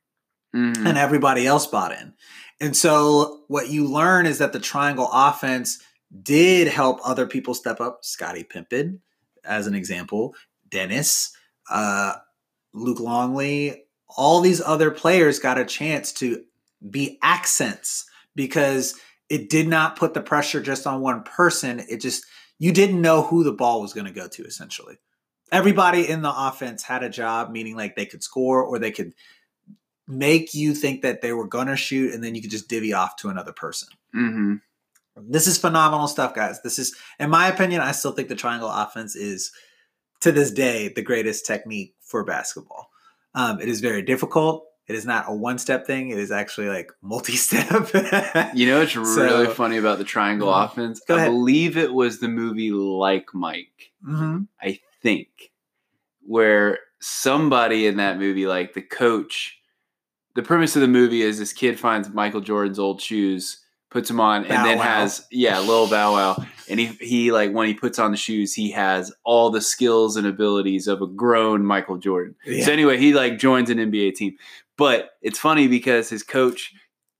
[0.54, 0.86] Mhm.
[0.86, 2.14] and everybody else bought in.
[2.58, 5.78] And so what you learn is that the triangle offense
[6.22, 8.04] did help other people step up.
[8.04, 9.00] Scottie Pippen,
[9.44, 10.34] as an example,
[10.68, 11.34] Dennis,
[11.70, 12.14] uh,
[12.72, 13.84] Luke Longley,
[14.16, 16.44] all these other players got a chance to
[16.90, 18.94] be accents because
[19.28, 21.80] it did not put the pressure just on one person.
[21.88, 22.24] It just
[22.58, 24.96] you didn't know who the ball was going to go to essentially.
[25.50, 29.14] Everybody in the offense had a job, meaning like they could score or they could
[30.06, 32.92] make you think that they were going to shoot and then you could just divvy
[32.92, 33.88] off to another person.
[34.14, 34.60] Mhm.
[35.16, 36.60] This is phenomenal stuff, guys.
[36.62, 39.52] This is, in my opinion, I still think the triangle offense is,
[40.20, 42.88] to this day, the greatest technique for basketball.
[43.34, 44.64] Um, it is very difficult.
[44.86, 46.10] It is not a one step thing.
[46.10, 47.90] It is actually like multi step.
[48.54, 50.64] You know, it's really So- funny about the triangle Mhm.
[50.66, 51.00] offense.
[51.08, 51.28] I ahead.
[51.30, 53.92] believe it was the movie Like Mike.
[54.04, 55.28] hmm I think,
[56.26, 59.58] where somebody in that movie, like the coach,
[60.34, 63.63] the premise of the movie is this kid finds Michael Jordan's old shoes,
[63.94, 64.84] puts them on, and then Wow.
[64.84, 68.52] has yeah, little Bow Wow, and he he like when he puts on the shoes,
[68.52, 72.34] he has all the skills and abilities of a grown Michael Jordan.
[72.44, 72.64] Yeah.
[72.66, 74.34] So anyway, he like joins an NBA team,
[74.76, 76.72] but it's funny because his coach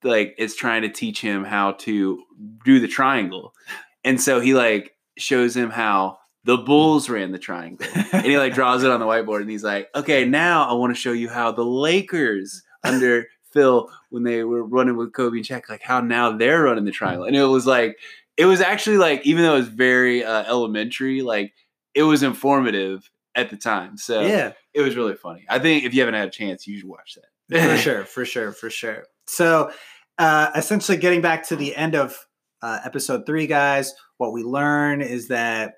[0.03, 2.22] like is trying to teach him how to
[2.64, 3.55] do the triangle,
[4.03, 8.53] and so he like shows him how the Bulls ran the triangle, and he like
[8.53, 11.29] draws it on the whiteboard, and he's like, okay, now I want to show you
[11.29, 16.01] how the Lakers under Phil when they were running with Kobe and Shaq, like how
[16.01, 17.99] now they're running the triangle, and it was like
[18.37, 21.55] it was actually like even though it was very uh, elementary, like
[21.95, 24.53] it was informative at the time, so yeah.
[24.75, 25.47] it was really funny.
[25.49, 27.17] I think if you haven't had a chance, you should watch
[27.49, 27.63] that.
[27.71, 29.05] for sure, for sure, for sure.
[29.27, 29.71] So,
[30.19, 32.27] uh, essentially, getting back to the end of
[32.61, 35.77] uh, episode three, guys, what we learn is that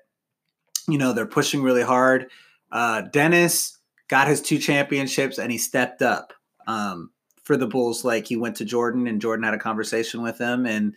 [0.87, 2.29] you know they're pushing really hard.
[2.71, 6.33] Uh, Dennis got his two championships, and he stepped up
[6.67, 7.11] um,
[7.47, 8.05] for the Bulls.
[8.05, 10.93] Like he went to Jordan, and Jordan had a conversation with him, and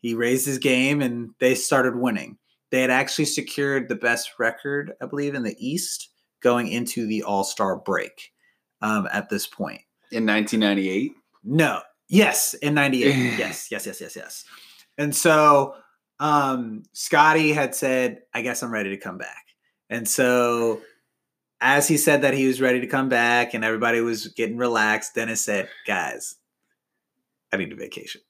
[0.00, 2.38] he raised his game, and they started winning.
[2.70, 6.08] They had actually secured the best record, I believe, in the East
[6.40, 8.32] going into the All Star break
[8.80, 9.82] um, at this point.
[10.10, 11.12] In 1998,
[11.44, 11.80] No.
[12.08, 13.14] Yes, in 98.
[13.38, 14.44] yes, yes, yes, yes, yes.
[14.98, 15.74] And so
[16.20, 19.46] um Scottie had said, I guess I'm ready to come back.
[19.88, 20.82] And so
[21.62, 25.14] as he said that he was ready to come back and everybody was getting relaxed,
[25.14, 26.34] Dennis said, Guys,
[27.52, 28.20] I need a vacation.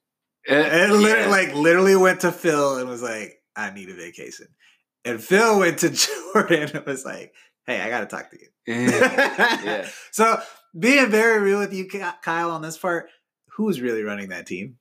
[0.47, 4.49] Eh, and literally, like literally went to Phil and was like, I need a vacation.
[5.05, 5.91] And Phil went to
[6.35, 7.33] Jordan and was like,
[7.67, 8.49] Hey, I gotta talk to you.
[8.67, 9.89] yeah.
[10.13, 10.39] So
[10.79, 13.09] being very real with you, Kyle, on this part,
[13.57, 14.77] who's really running that team?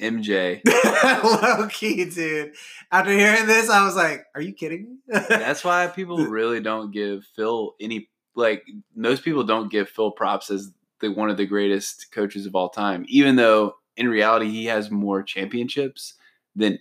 [0.00, 0.60] MJ.
[1.42, 2.52] Low key, dude.
[2.90, 6.90] After hearing this, I was like, "Are you kidding me?" That's why people really don't
[6.92, 10.70] give Phil any like most people don't give Phil props as
[11.00, 14.90] the one of the greatest coaches of all time, even though in reality he has
[14.90, 16.14] more championships
[16.56, 16.78] than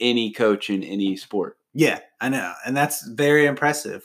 [0.00, 1.56] any coach in any sport.
[1.74, 4.02] yeah, I know, and that's very impressive.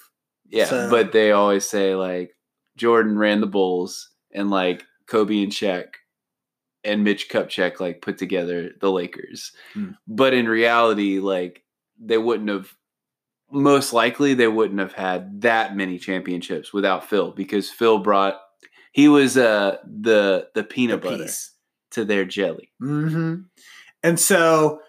[0.49, 2.35] Yeah, So- but they always say like
[2.77, 5.87] Jordan ran the Bulls and like Kobe and Shaq
[6.83, 9.51] and Mitch Kupchak like put together the Lakers.
[9.73, 9.91] Hmm.
[10.07, 11.63] But in reality, like
[11.99, 12.73] they wouldn't have
[13.51, 18.39] most likely they wouldn't have had that many championships without Phil because Phil brought
[18.93, 21.27] he was uh the the peanut butter
[21.91, 22.71] to their jelly.
[22.79, 23.41] hmm
[24.03, 24.79] And so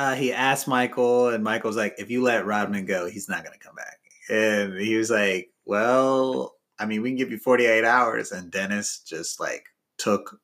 [0.00, 3.52] uh, he asked Michael, and Michael's like, "If you let Rodman go, he's not going
[3.58, 3.98] to come back."
[4.30, 9.02] And he was like, "Well, I mean, we can give you 48 hours." And Dennis
[9.06, 9.66] just like
[9.98, 10.40] took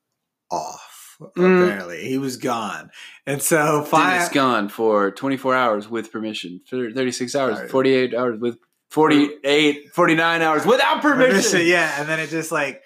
[0.50, 0.95] off.
[1.20, 1.64] Mm.
[1.64, 2.90] Apparently, he was gone,
[3.26, 4.30] and so five.
[4.32, 6.60] gone for 24 hours with permission.
[6.68, 8.58] For 36 hours, 48 hours with
[8.90, 11.66] 48 49 hours without permission.
[11.66, 12.82] yeah, and then it just like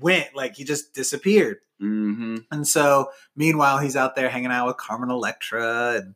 [0.00, 1.58] went like he just disappeared.
[1.80, 6.14] hmm And so, meanwhile, he's out there hanging out with Carmen Electra and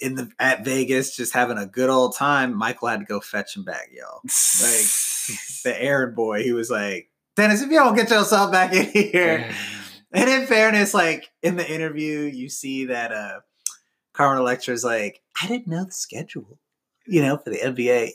[0.00, 2.56] in the at Vegas, just having a good old time.
[2.56, 4.20] Michael had to go fetch him back, y'all.
[4.22, 4.86] Like
[5.64, 9.50] the errand boy, he was like, "Dennis, if you don't get yourself back in here."
[10.12, 13.40] And in fairness, like in the interview, you see that uh
[14.14, 16.58] Carmen Electra's like, "I didn't know the schedule,
[17.06, 18.12] you know, for the NBA.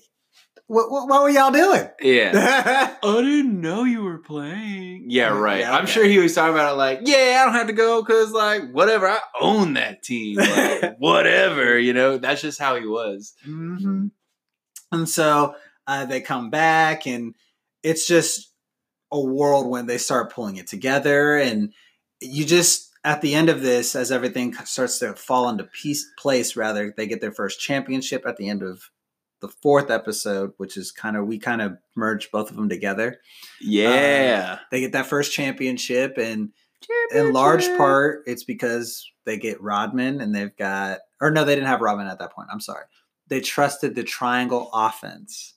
[0.68, 2.96] What what, what were y'all doing?" yeah.
[3.04, 5.06] I didn't know you were playing.
[5.08, 5.60] Yeah, right.
[5.60, 8.02] Yeah, I'm sure he was talking about it like, yeah, I don't have to go
[8.02, 10.38] because, like, whatever, I own that team.
[10.38, 13.34] Like, whatever, you know, that's just how he was.
[13.44, 14.08] hmm
[14.91, 17.36] And so uh, they come back, and
[17.84, 18.52] it's just
[19.12, 19.89] a whirlwind.
[19.89, 21.74] They start pulling it together, and
[22.24, 26.55] you just at the end of this, as everything starts to fall into piece, place,
[26.55, 28.89] rather they get their first championship at the end of
[29.41, 33.19] the fourth episode, which is kind of we kind of merged both of them together.
[33.59, 34.53] Yeah.
[34.53, 36.51] Um, they get that first championship, and
[37.13, 41.67] in large part, it's because they get Rodman and they've got, or no, they didn't
[41.67, 42.49] have Rodman at that point.
[42.51, 42.86] I'm sorry.
[43.28, 45.55] They trusted the triangle offense,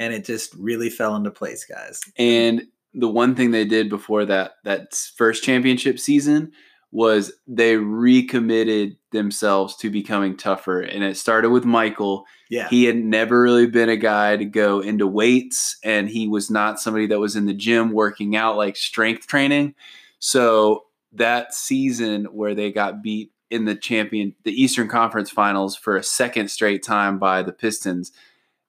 [0.00, 2.00] and it just really fell into place, guys.
[2.16, 2.66] And
[2.98, 6.52] the one thing they did before that that first championship season
[6.90, 10.80] was they recommitted themselves to becoming tougher.
[10.80, 12.24] And it started with Michael.
[12.50, 12.68] Yeah.
[12.68, 16.80] He had never really been a guy to go into weights, and he was not
[16.80, 19.74] somebody that was in the gym working out like strength training.
[20.18, 25.96] So that season where they got beat in the champion, the Eastern Conference Finals for
[25.96, 28.12] a second straight time by the Pistons,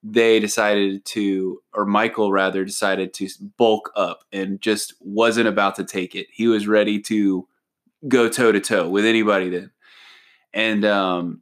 [0.01, 3.27] they decided to, or Michael rather, decided to
[3.57, 6.27] bulk up and just wasn't about to take it.
[6.31, 7.47] He was ready to
[8.07, 9.71] go toe to toe with anybody then.
[10.53, 11.41] And um,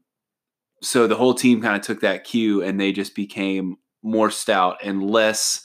[0.81, 4.77] so the whole team kind of took that cue and they just became more stout
[4.83, 5.63] and less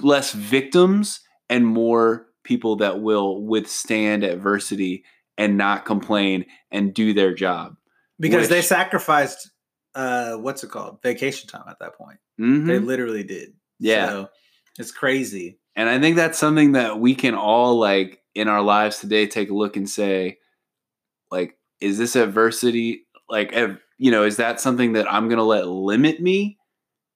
[0.00, 5.04] less victims and more people that will withstand adversity
[5.36, 7.76] and not complain and do their job.
[8.18, 9.50] because they sacrificed
[9.98, 12.66] uh what's it called vacation time at that point Mhm.
[12.66, 14.06] they literally did Yeah.
[14.08, 14.28] so,
[14.78, 18.98] it's crazy And I think that's something that we can all like in our lives
[19.00, 20.38] today take a look and say,
[21.30, 23.52] like, is this adversity like
[23.98, 26.58] you know, is that something that I'm gonna let limit me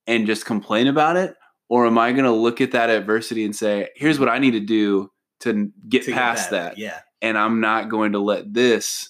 [0.07, 1.35] and just complain about it?
[1.69, 4.59] Or am I gonna look at that adversity and say, here's what I need to
[4.59, 5.09] do
[5.41, 6.77] to get to get past that?
[6.77, 9.09] yeah And I'm not going to let this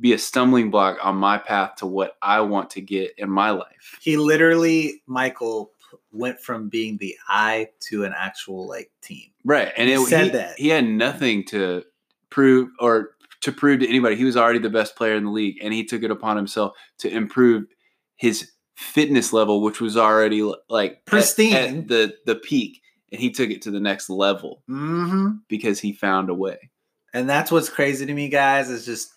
[0.00, 3.50] be a stumbling block on my path to what I want to get in my
[3.50, 3.98] life.
[4.00, 5.72] he literally michael
[6.10, 9.72] went from being the eye to an actual like team Right.
[9.76, 10.58] And He it, said he, that.
[10.58, 11.82] he had nothing to
[12.30, 14.14] prove or to prove to anybody.
[14.14, 16.76] He was already the best player in the league and he took it upon himself
[16.98, 17.64] to improve
[18.16, 21.54] his fitness level, which was already like at- Pristine.
[21.54, 22.80] at, the the peak.
[23.10, 25.32] And he took it to the next level mm-hmm.
[25.48, 26.70] because he found a way.
[27.12, 29.12] and that's what's crazy to me guys is just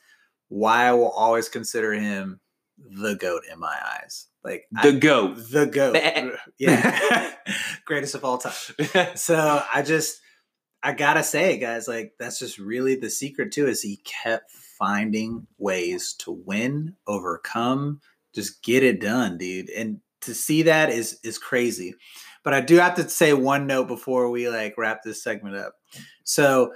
[0.49, 2.39] why i will always consider him
[2.77, 5.37] the goat in my eyes like The I- goat.
[5.51, 5.97] the goat
[6.59, 7.31] yeah
[7.85, 8.53] greatest of all time
[9.15, 10.19] so I just
[10.83, 13.65] I gotta say, guys, like that's just really the secret too.
[13.65, 18.01] Is he kept finding ways to win, overcome,
[18.35, 19.71] just get it done, dude.
[19.71, 21.95] And to see that is is crazy.
[22.43, 25.73] But I do have to say one note before we like wrap this segment up.
[26.23, 26.71] So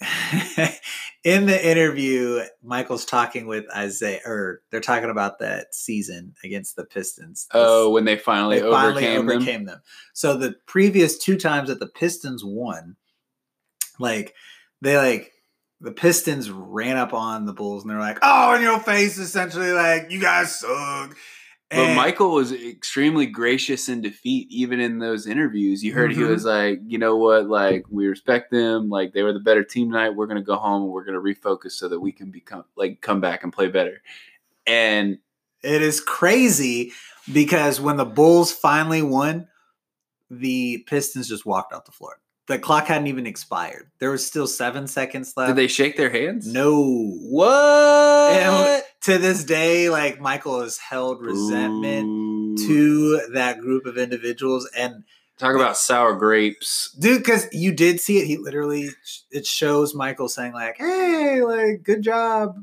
[1.24, 6.84] in the interview, Michael's talking with Isiah, or they're talking about that season against the
[6.84, 7.48] Pistons.
[7.52, 9.36] oh, when they finally they finally overcame, them.
[9.36, 9.82] overcame them.
[10.12, 12.96] So the previous two times that the Pistons won,
[13.98, 14.34] like
[14.80, 15.32] they like
[15.80, 19.72] the Pistons ran up on the Bulls and they're like, "Oh, in your face!" Essentially,
[19.72, 21.16] like you guys suck.
[21.70, 25.84] But And- Michael was extremely gracious in defeat, even in those interviews.
[25.84, 26.28] You heard he Mhm.
[26.30, 29.90] was like, you know what, like we respect them, like they were the better team
[29.90, 30.10] tonight.
[30.10, 33.20] We're gonna go home and we're gonna refocus so that we can become like come
[33.20, 34.00] back and play better.
[34.66, 35.18] And
[35.62, 36.92] it is crazy
[37.30, 39.48] because when the Bulls finally won,
[40.30, 42.18] the Pistons just walked off the floor.
[42.48, 43.90] The clock hadn't even expired.
[43.98, 45.48] There was still seven seconds left.
[45.48, 46.46] did they shake their hands?
[46.50, 46.82] No.
[47.20, 48.32] What?
[48.32, 52.56] And to this day, like Michael has held resentment Ooh.
[52.66, 55.04] to that group of individuals and
[55.38, 56.90] talk about sour grapes.
[56.98, 58.88] dude because you did see it he literally
[59.30, 62.56] it shows michael saying like hey like good job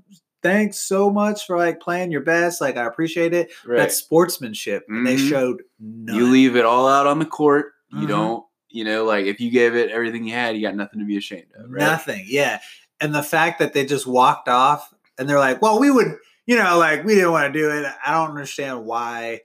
[0.43, 3.77] thanks so much for like playing your best like i appreciate it Right.
[3.77, 5.29] that's sportsmanship and they Mhm.
[5.29, 6.17] showed none.
[6.17, 7.71] you leave it all out on the court.
[7.93, 8.07] You Mhm.
[8.09, 8.43] don't,
[8.75, 11.15] you know, like if you gave it everything you had, you got nothing to be
[11.17, 11.71] ashamed of.
[11.71, 11.79] Right?
[11.79, 12.59] nothing yeah.
[12.99, 16.57] And the fact that they just walked off and they're like well we would you
[16.57, 17.85] know like we didn't want to do it.
[18.05, 19.41] I don't understand why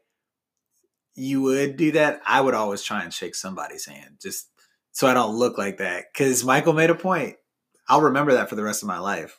[1.15, 2.21] you would do that.
[2.27, 4.49] I would always try and shake somebody's hand just
[4.93, 6.07] so i don't look like that.
[6.13, 7.37] Because michael made a point.
[7.89, 9.39] I'll remember that for the rest of my life.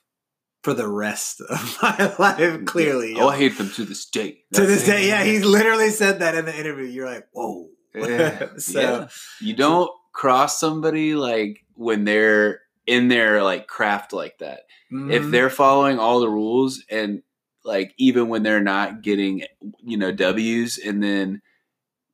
[0.64, 4.44] For the rest of my life clearly Oh, I hate them to this day.
[4.54, 6.86] to this day yeah he literally said that in the interview.
[6.86, 8.48] You're like whoa Yeah.
[8.58, 9.08] so Yeah.
[9.39, 14.62] You don't cross somebody like when they're in their like craft like that.
[14.89, 15.32] If mhm.
[15.32, 17.24] they're following all the rules and
[17.64, 19.44] like even when they're not getting
[19.84, 21.42] you know W's and then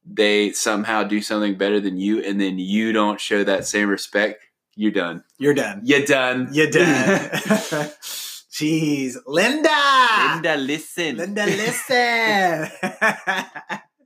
[0.06, 4.44] they somehow do something better than you and then you don't show that same respect,
[4.76, 5.24] you're done.
[5.40, 6.50] you're done You're done.
[6.52, 7.30] You're done.
[8.52, 9.16] Jeez.
[9.28, 9.70] Linda!
[10.34, 11.18] Linda, listen.
[11.18, 12.70] Linda, listen.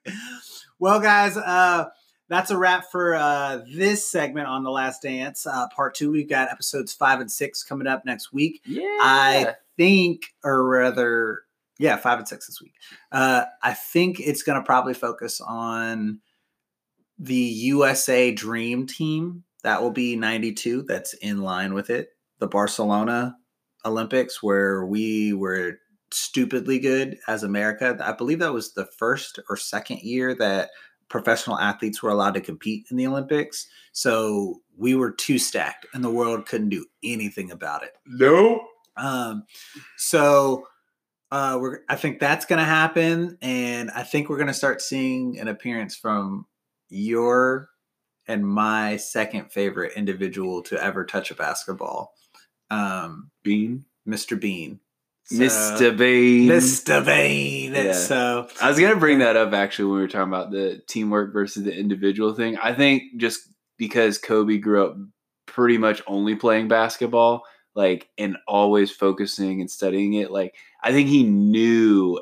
[0.82, 1.90] well, guys, uh,
[2.28, 5.46] that's a wrap for uh, this segment on The Last Dance.
[5.46, 8.62] Uh, part two, we've got episodes five and six coming up next week.
[8.66, 8.82] Yeah.
[9.00, 11.44] I think, or rather,
[11.78, 12.74] yeah, five and six this week.
[13.12, 16.20] Uh, I think it's going to probably focus on
[17.20, 19.44] the USA Dream Team.
[19.62, 20.86] That will be 92.
[20.88, 22.10] That's in line with it.
[22.40, 23.36] The Barcelona
[23.86, 25.78] Olympics, where we were
[26.14, 27.97] stupidly good as America.
[28.01, 30.72] I believe that was the first or second year that
[31.09, 33.68] professional athletes were allowed to compete in the Olympics.
[33.91, 37.93] So we were too stacked, and the world couldn't do anything about it.
[38.05, 38.68] no.
[38.97, 39.45] Um,
[39.97, 40.68] so
[41.32, 44.82] uh, we're I think that's going to happen, and I think we're going to start
[44.82, 46.45] seeing an appearance from
[46.89, 47.70] your
[48.28, 52.14] and my second favorite individual to ever touch a basketball,
[52.70, 53.86] um, Bean.
[54.07, 54.39] Mr.
[54.39, 54.80] Bean.
[55.32, 55.98] So- Mr.
[55.98, 56.48] Bain.
[56.48, 57.04] Mr.
[57.04, 57.74] Vane.
[57.74, 57.94] Yeah.
[57.94, 61.34] So I was gonna bring that up actually when we were talking about the teamwork
[61.34, 62.58] versus the individual thing.
[62.58, 63.42] I think just
[63.78, 64.98] because Kobe grew up
[65.46, 67.44] pretty much only playing basketball,
[67.76, 72.20] like and always focusing and studying it, like I think he knew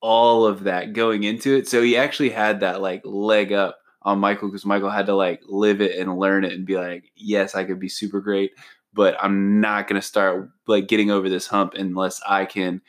[0.00, 1.68] all of that going into it.
[1.68, 5.40] So he actually had that like leg up on Michael because Michael had to like
[5.46, 8.52] live it and learn it and be like, yes, I could be super great,
[8.98, 12.82] but I'm not gonna start like getting over this hump unless I can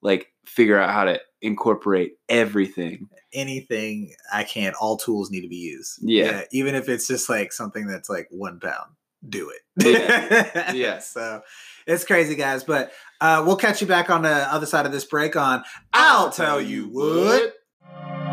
[0.00, 3.08] like figure out how to incorporate everything.
[3.32, 5.98] anything I can, all tools need to be used.
[6.02, 6.42] Yeah.
[6.52, 8.92] even if it's just like something that's like one pound,
[9.28, 9.62] do it.
[9.84, 10.72] Yeah.
[10.72, 10.98] Yeah.
[11.00, 11.42] So
[11.84, 12.62] it's crazy, guys.
[12.62, 16.30] But uh, we'll catch you back on the other side of this break on I'll
[16.30, 18.25] Tell You What.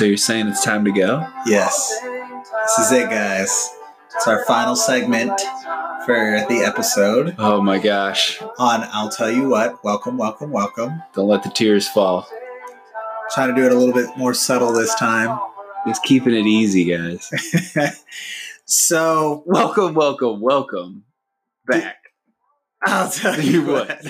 [0.00, 1.26] So you're saying it's time to go?
[1.44, 1.94] Yes.
[2.00, 3.70] This is it, guys.
[4.14, 5.38] It's our final segment
[6.06, 8.40] for the episode Oh my gosh.
[8.58, 9.84] on I'll Tell You What.
[9.84, 11.02] Welcome, welcome, welcome.
[11.12, 12.26] Don't let the tears fall.
[13.32, 15.38] Trying to do it a little bit more subtle this time.
[15.86, 17.30] Just keeping it easy, guys.
[18.64, 21.04] so welcome, welcome, welcome
[21.66, 21.96] back.
[22.82, 24.00] I'll tell You you what?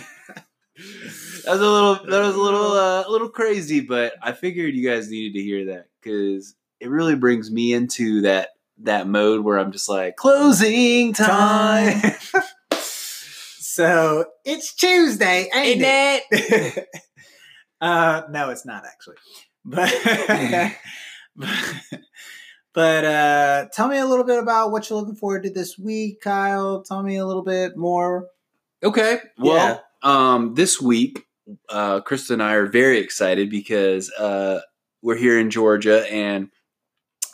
[1.44, 1.52] What.
[1.52, 4.74] That was a little that was a little uh, a little crazy, but I figured
[4.74, 9.44] you guys needed to hear that because it really brings me into that that mode
[9.44, 12.00] where I'm just like closing time.
[12.72, 16.88] so it's Tuesday, ain't Ain't it?
[17.80, 19.16] uh, no, it's not actually.
[19.64, 19.92] But
[22.72, 26.20] but uh, tell me a little bit about what you're looking forward to this week,
[26.20, 26.82] Kyle.
[26.82, 28.26] Tell me a little bit more.
[28.82, 29.18] Okay.
[29.38, 31.26] Well, um, this week,
[31.68, 34.60] uh, Krista and I are very excited because uh,
[35.02, 36.48] we're here in Georgia, and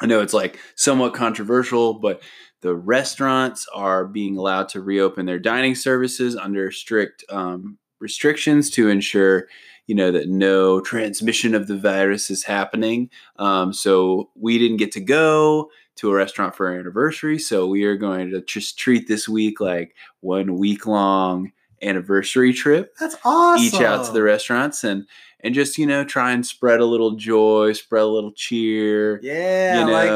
[0.00, 2.22] I know it's like somewhat controversial, but
[2.62, 8.88] the restaurants are being allowed to reopen their dining services under strict um, restrictions to
[8.88, 9.46] ensure
[9.86, 13.10] you know that no transmission of the virus is happening.
[13.36, 17.84] Um, so we didn't get to go to a restaurant for our anniversary so we
[17.84, 21.52] are going to just treat this week like one week long
[21.82, 23.64] anniversary trip That's awesome.
[23.64, 25.06] each out to the restaurants and
[25.40, 29.84] and just you know try and spread a little joy spread a little cheer Yeah,
[29.86, 30.08] you I like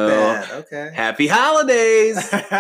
[0.48, 0.52] that.
[0.60, 0.90] Okay.
[0.94, 2.16] happy holidays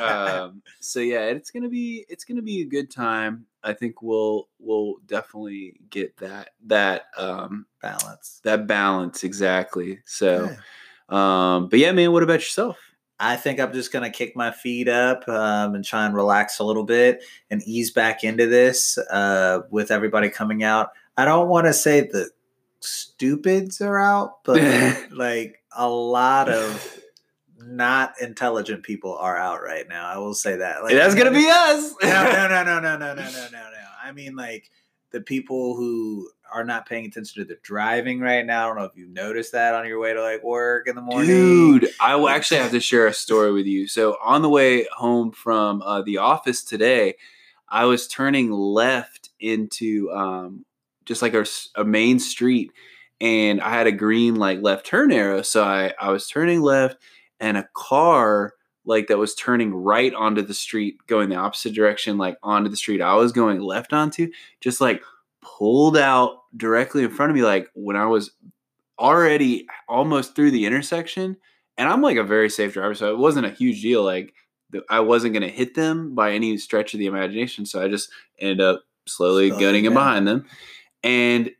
[0.00, 3.46] um, so yeah, it's gonna be it's gonna be a good time.
[3.62, 8.40] I think we'll we'll definitely get that that um, Balance.
[8.44, 9.98] that balance exactly.
[10.04, 10.48] So,
[11.08, 12.78] um, but yeah, man, what about yourself?
[13.20, 16.64] I think I'm just gonna kick my feet up um, and try and relax a
[16.64, 20.90] little bit and ease back into this uh, with everybody coming out.
[21.16, 22.30] I don't want to say the
[22.80, 24.62] stupids are out, but
[25.10, 27.00] like a lot of
[27.58, 30.08] not intelligent people are out right now.
[30.08, 30.82] I will say that.
[30.82, 31.94] Like That's gonna be us.
[32.02, 33.84] no, no, no, no, no, no, no, no, no, no.
[34.02, 34.70] I mean, like
[35.10, 38.64] the people who are not paying attention to the driving right now.
[38.64, 41.02] I don't know if you've noticed that on your way to like work in the
[41.02, 41.26] morning.
[41.26, 43.86] Dude, I will actually have to share a story with you.
[43.86, 47.14] So on the way home from uh, the office today,
[47.68, 50.64] I was turning left into um,
[51.04, 51.46] just like a,
[51.76, 52.72] a main street,
[53.20, 55.42] and I had a green like left turn arrow.
[55.42, 56.96] So I I was turning left,
[57.40, 58.54] and a car
[58.88, 62.76] like that was turning right onto the street, going the opposite direction, like onto the
[62.76, 64.30] street I was going left onto,
[64.60, 65.02] just like
[65.56, 68.32] pulled out directly in front of me, like when I was
[68.98, 71.36] already almost through the intersection
[71.76, 74.34] and i'm like a very safe driver so it wasn't a huge deal like
[74.90, 78.10] i wasn't going to hit them by any stretch of the imagination so i just
[78.40, 80.02] ended up slowly Slowly gunning in down.
[80.02, 80.46] behind them.
[81.04, 81.52] And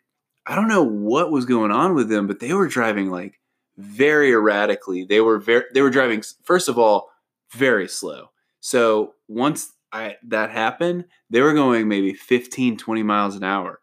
[0.47, 3.39] i don't know what was going on with them but they were driving like
[3.79, 5.05] very erratically.
[5.05, 7.11] They were very they were driving first of all
[7.53, 8.31] very slow.
[8.61, 13.81] So once i that happened they were going maybe 15 20 miles an hour.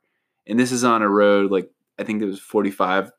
[0.47, 3.11] And this is on a road like i think it was 45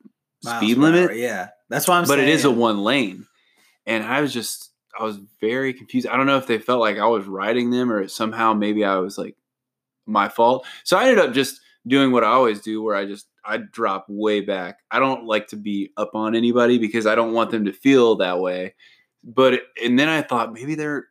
[0.43, 2.07] Miles speed limit hour, Yeah, that's why I'm.
[2.07, 3.25] but it is a one lane.
[3.85, 6.07] And i was just i was very confused.
[6.07, 8.97] I don't know if they felt like i was riding them or somehow maybe i
[8.97, 9.35] was like
[10.05, 10.65] my fault.
[10.83, 14.05] So i ended up just doing what i always do where i just i drop
[14.09, 14.79] way back.
[14.91, 18.15] I don't like to be up on anybody because i don't want them to feel
[18.17, 18.75] that way.
[19.23, 21.07] But and then i thought maybe they're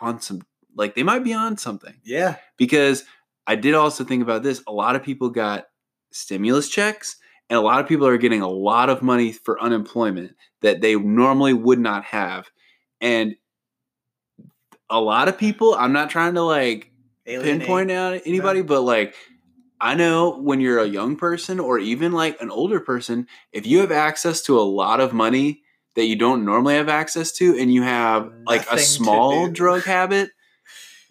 [0.00, 0.40] on some
[0.78, 2.36] like they might be on something Yeah.
[2.56, 3.04] because
[3.46, 4.62] I did also think about this.
[4.66, 5.66] A lot of people got
[6.10, 7.16] stimulus checks,
[7.50, 10.94] and a lot of people are getting a lot of money for unemployment that they
[10.96, 12.50] normally would not have.
[13.00, 13.36] And
[14.90, 16.90] a lot of people, I'm not trying to like
[17.26, 17.60] Alienate.
[17.60, 19.14] pinpoint out anybody, but like
[19.80, 23.78] I know when you're a young person or even like an older person, if you
[23.80, 25.62] have access to a lot of money
[25.94, 30.30] that you don't normally have access to, and you have like a small drug habit,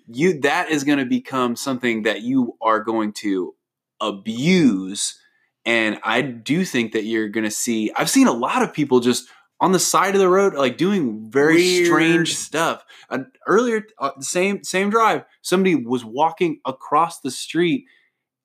[0.08, 3.54] you that is going to become something that you are going to
[4.00, 5.20] abuse.
[5.66, 7.92] And I do think that you're going to see.
[7.96, 9.28] I've seen a lot of people just
[9.60, 11.86] on the side of the road, like doing very Weird.
[11.88, 12.86] strange stuff.
[13.10, 17.86] Uh, earlier, uh, same same drive, somebody was walking across the street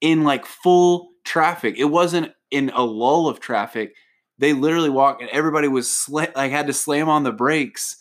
[0.00, 1.76] in like full traffic.
[1.78, 3.94] It wasn't in a lull of traffic.
[4.38, 7.96] They literally walked, and everybody was sla- like had to slam on the brakes.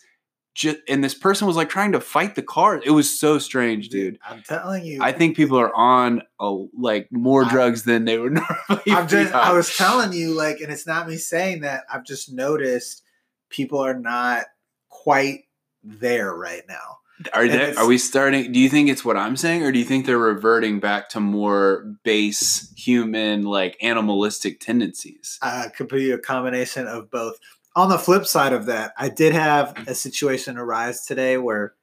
[0.54, 2.80] Just, and this person was like trying to fight the car.
[2.84, 4.18] It was so strange, dude.
[4.28, 5.02] I'm telling you.
[5.02, 8.32] I think people are on a, like more I- drugs than they would
[8.68, 8.82] normally.
[8.88, 11.84] I'm just, be I was telling you, like, and it's not me saying that.
[11.92, 13.02] I've just noticed
[13.48, 14.44] people are not
[14.90, 15.44] quite
[15.82, 16.98] there right now.
[17.32, 18.52] Are they, are we starting?
[18.52, 21.20] Do you think it's what I'm saying, or do you think they're reverting back to
[21.20, 25.38] more base human, like animalistic tendencies?
[25.40, 27.36] Uh, could be a combination of both.
[27.74, 31.74] On the flip side of that, I did have a situation arise today where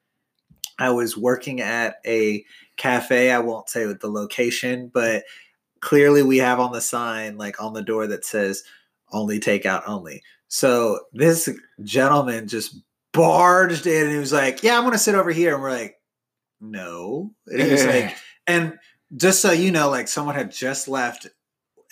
[0.78, 2.46] I was working at a
[2.78, 3.32] cafe.
[3.32, 5.24] I won't say with the location, but
[5.82, 8.64] clearly we have on the sign, like on the door, that says
[9.12, 10.22] only takeout only.
[10.48, 11.50] So this
[11.84, 12.76] gentleman just
[13.14, 15.54] barged in and he was like, Yeah, I'm going to sit over here.
[15.54, 15.98] And we're like,
[16.60, 17.32] No.
[17.48, 18.16] And he was like,
[18.48, 18.78] and
[19.16, 21.28] just so you know, like someone had just left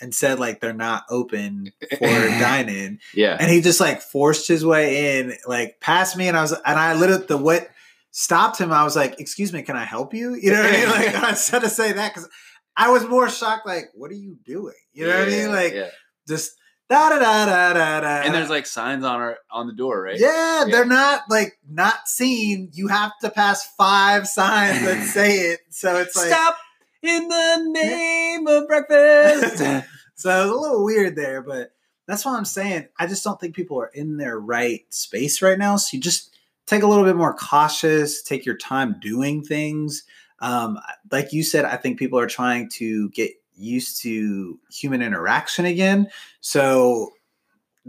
[0.00, 4.64] and said like they're not open for dine-in, yeah, and he just like forced his
[4.64, 7.68] way in, like past me, and I was, and I literally the what
[8.10, 8.72] stopped him.
[8.72, 10.88] I was like, "Excuse me, can I help you?" You know what I mean?
[10.88, 12.28] Like I said to say that because
[12.76, 13.66] I was more shocked.
[13.66, 14.74] Like, what are you doing?
[14.92, 15.50] You know what I mean?
[15.52, 15.88] Like yeah.
[16.28, 16.52] just
[16.88, 18.06] da da da da da da.
[18.24, 20.18] and there's like signs on our on the door, right?
[20.18, 20.70] Yeah, Yeah.
[20.70, 22.70] they're not like not seen.
[22.72, 25.60] You have to pass five signs that say it.
[25.70, 26.56] So it's like Stop
[27.02, 29.58] in the name of breakfast.
[29.58, 29.82] so
[30.14, 31.72] it's a little weird there, but
[32.06, 32.88] that's what I'm saying.
[32.98, 35.76] I just don't think people are in their right space right now.
[35.76, 36.34] So you just
[36.66, 40.04] take a little bit more cautious, take your time doing things.
[40.40, 40.78] Um,
[41.10, 46.08] like you said, I think people are trying to get used to human interaction again.
[46.40, 47.10] So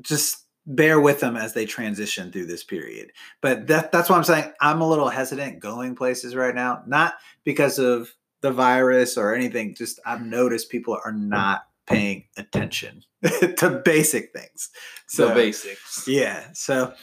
[0.02, 3.12] just bear with them as they transition through this period.
[3.42, 7.16] But that, that's why I'm saying I'm a little hesitant going places right now, not
[7.44, 9.76] because of the virus or anything.
[9.76, 13.04] Just I've noticed people are not paying attention
[13.58, 14.70] to basic things.
[15.08, 16.08] so So basics.
[16.08, 16.94] yeah, so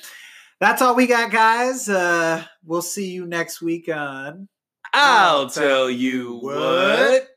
[0.61, 1.89] that's all we got, guys.
[1.89, 4.49] Uh, we'll see you next week on.
[4.95, 7.29] I'll tell you what.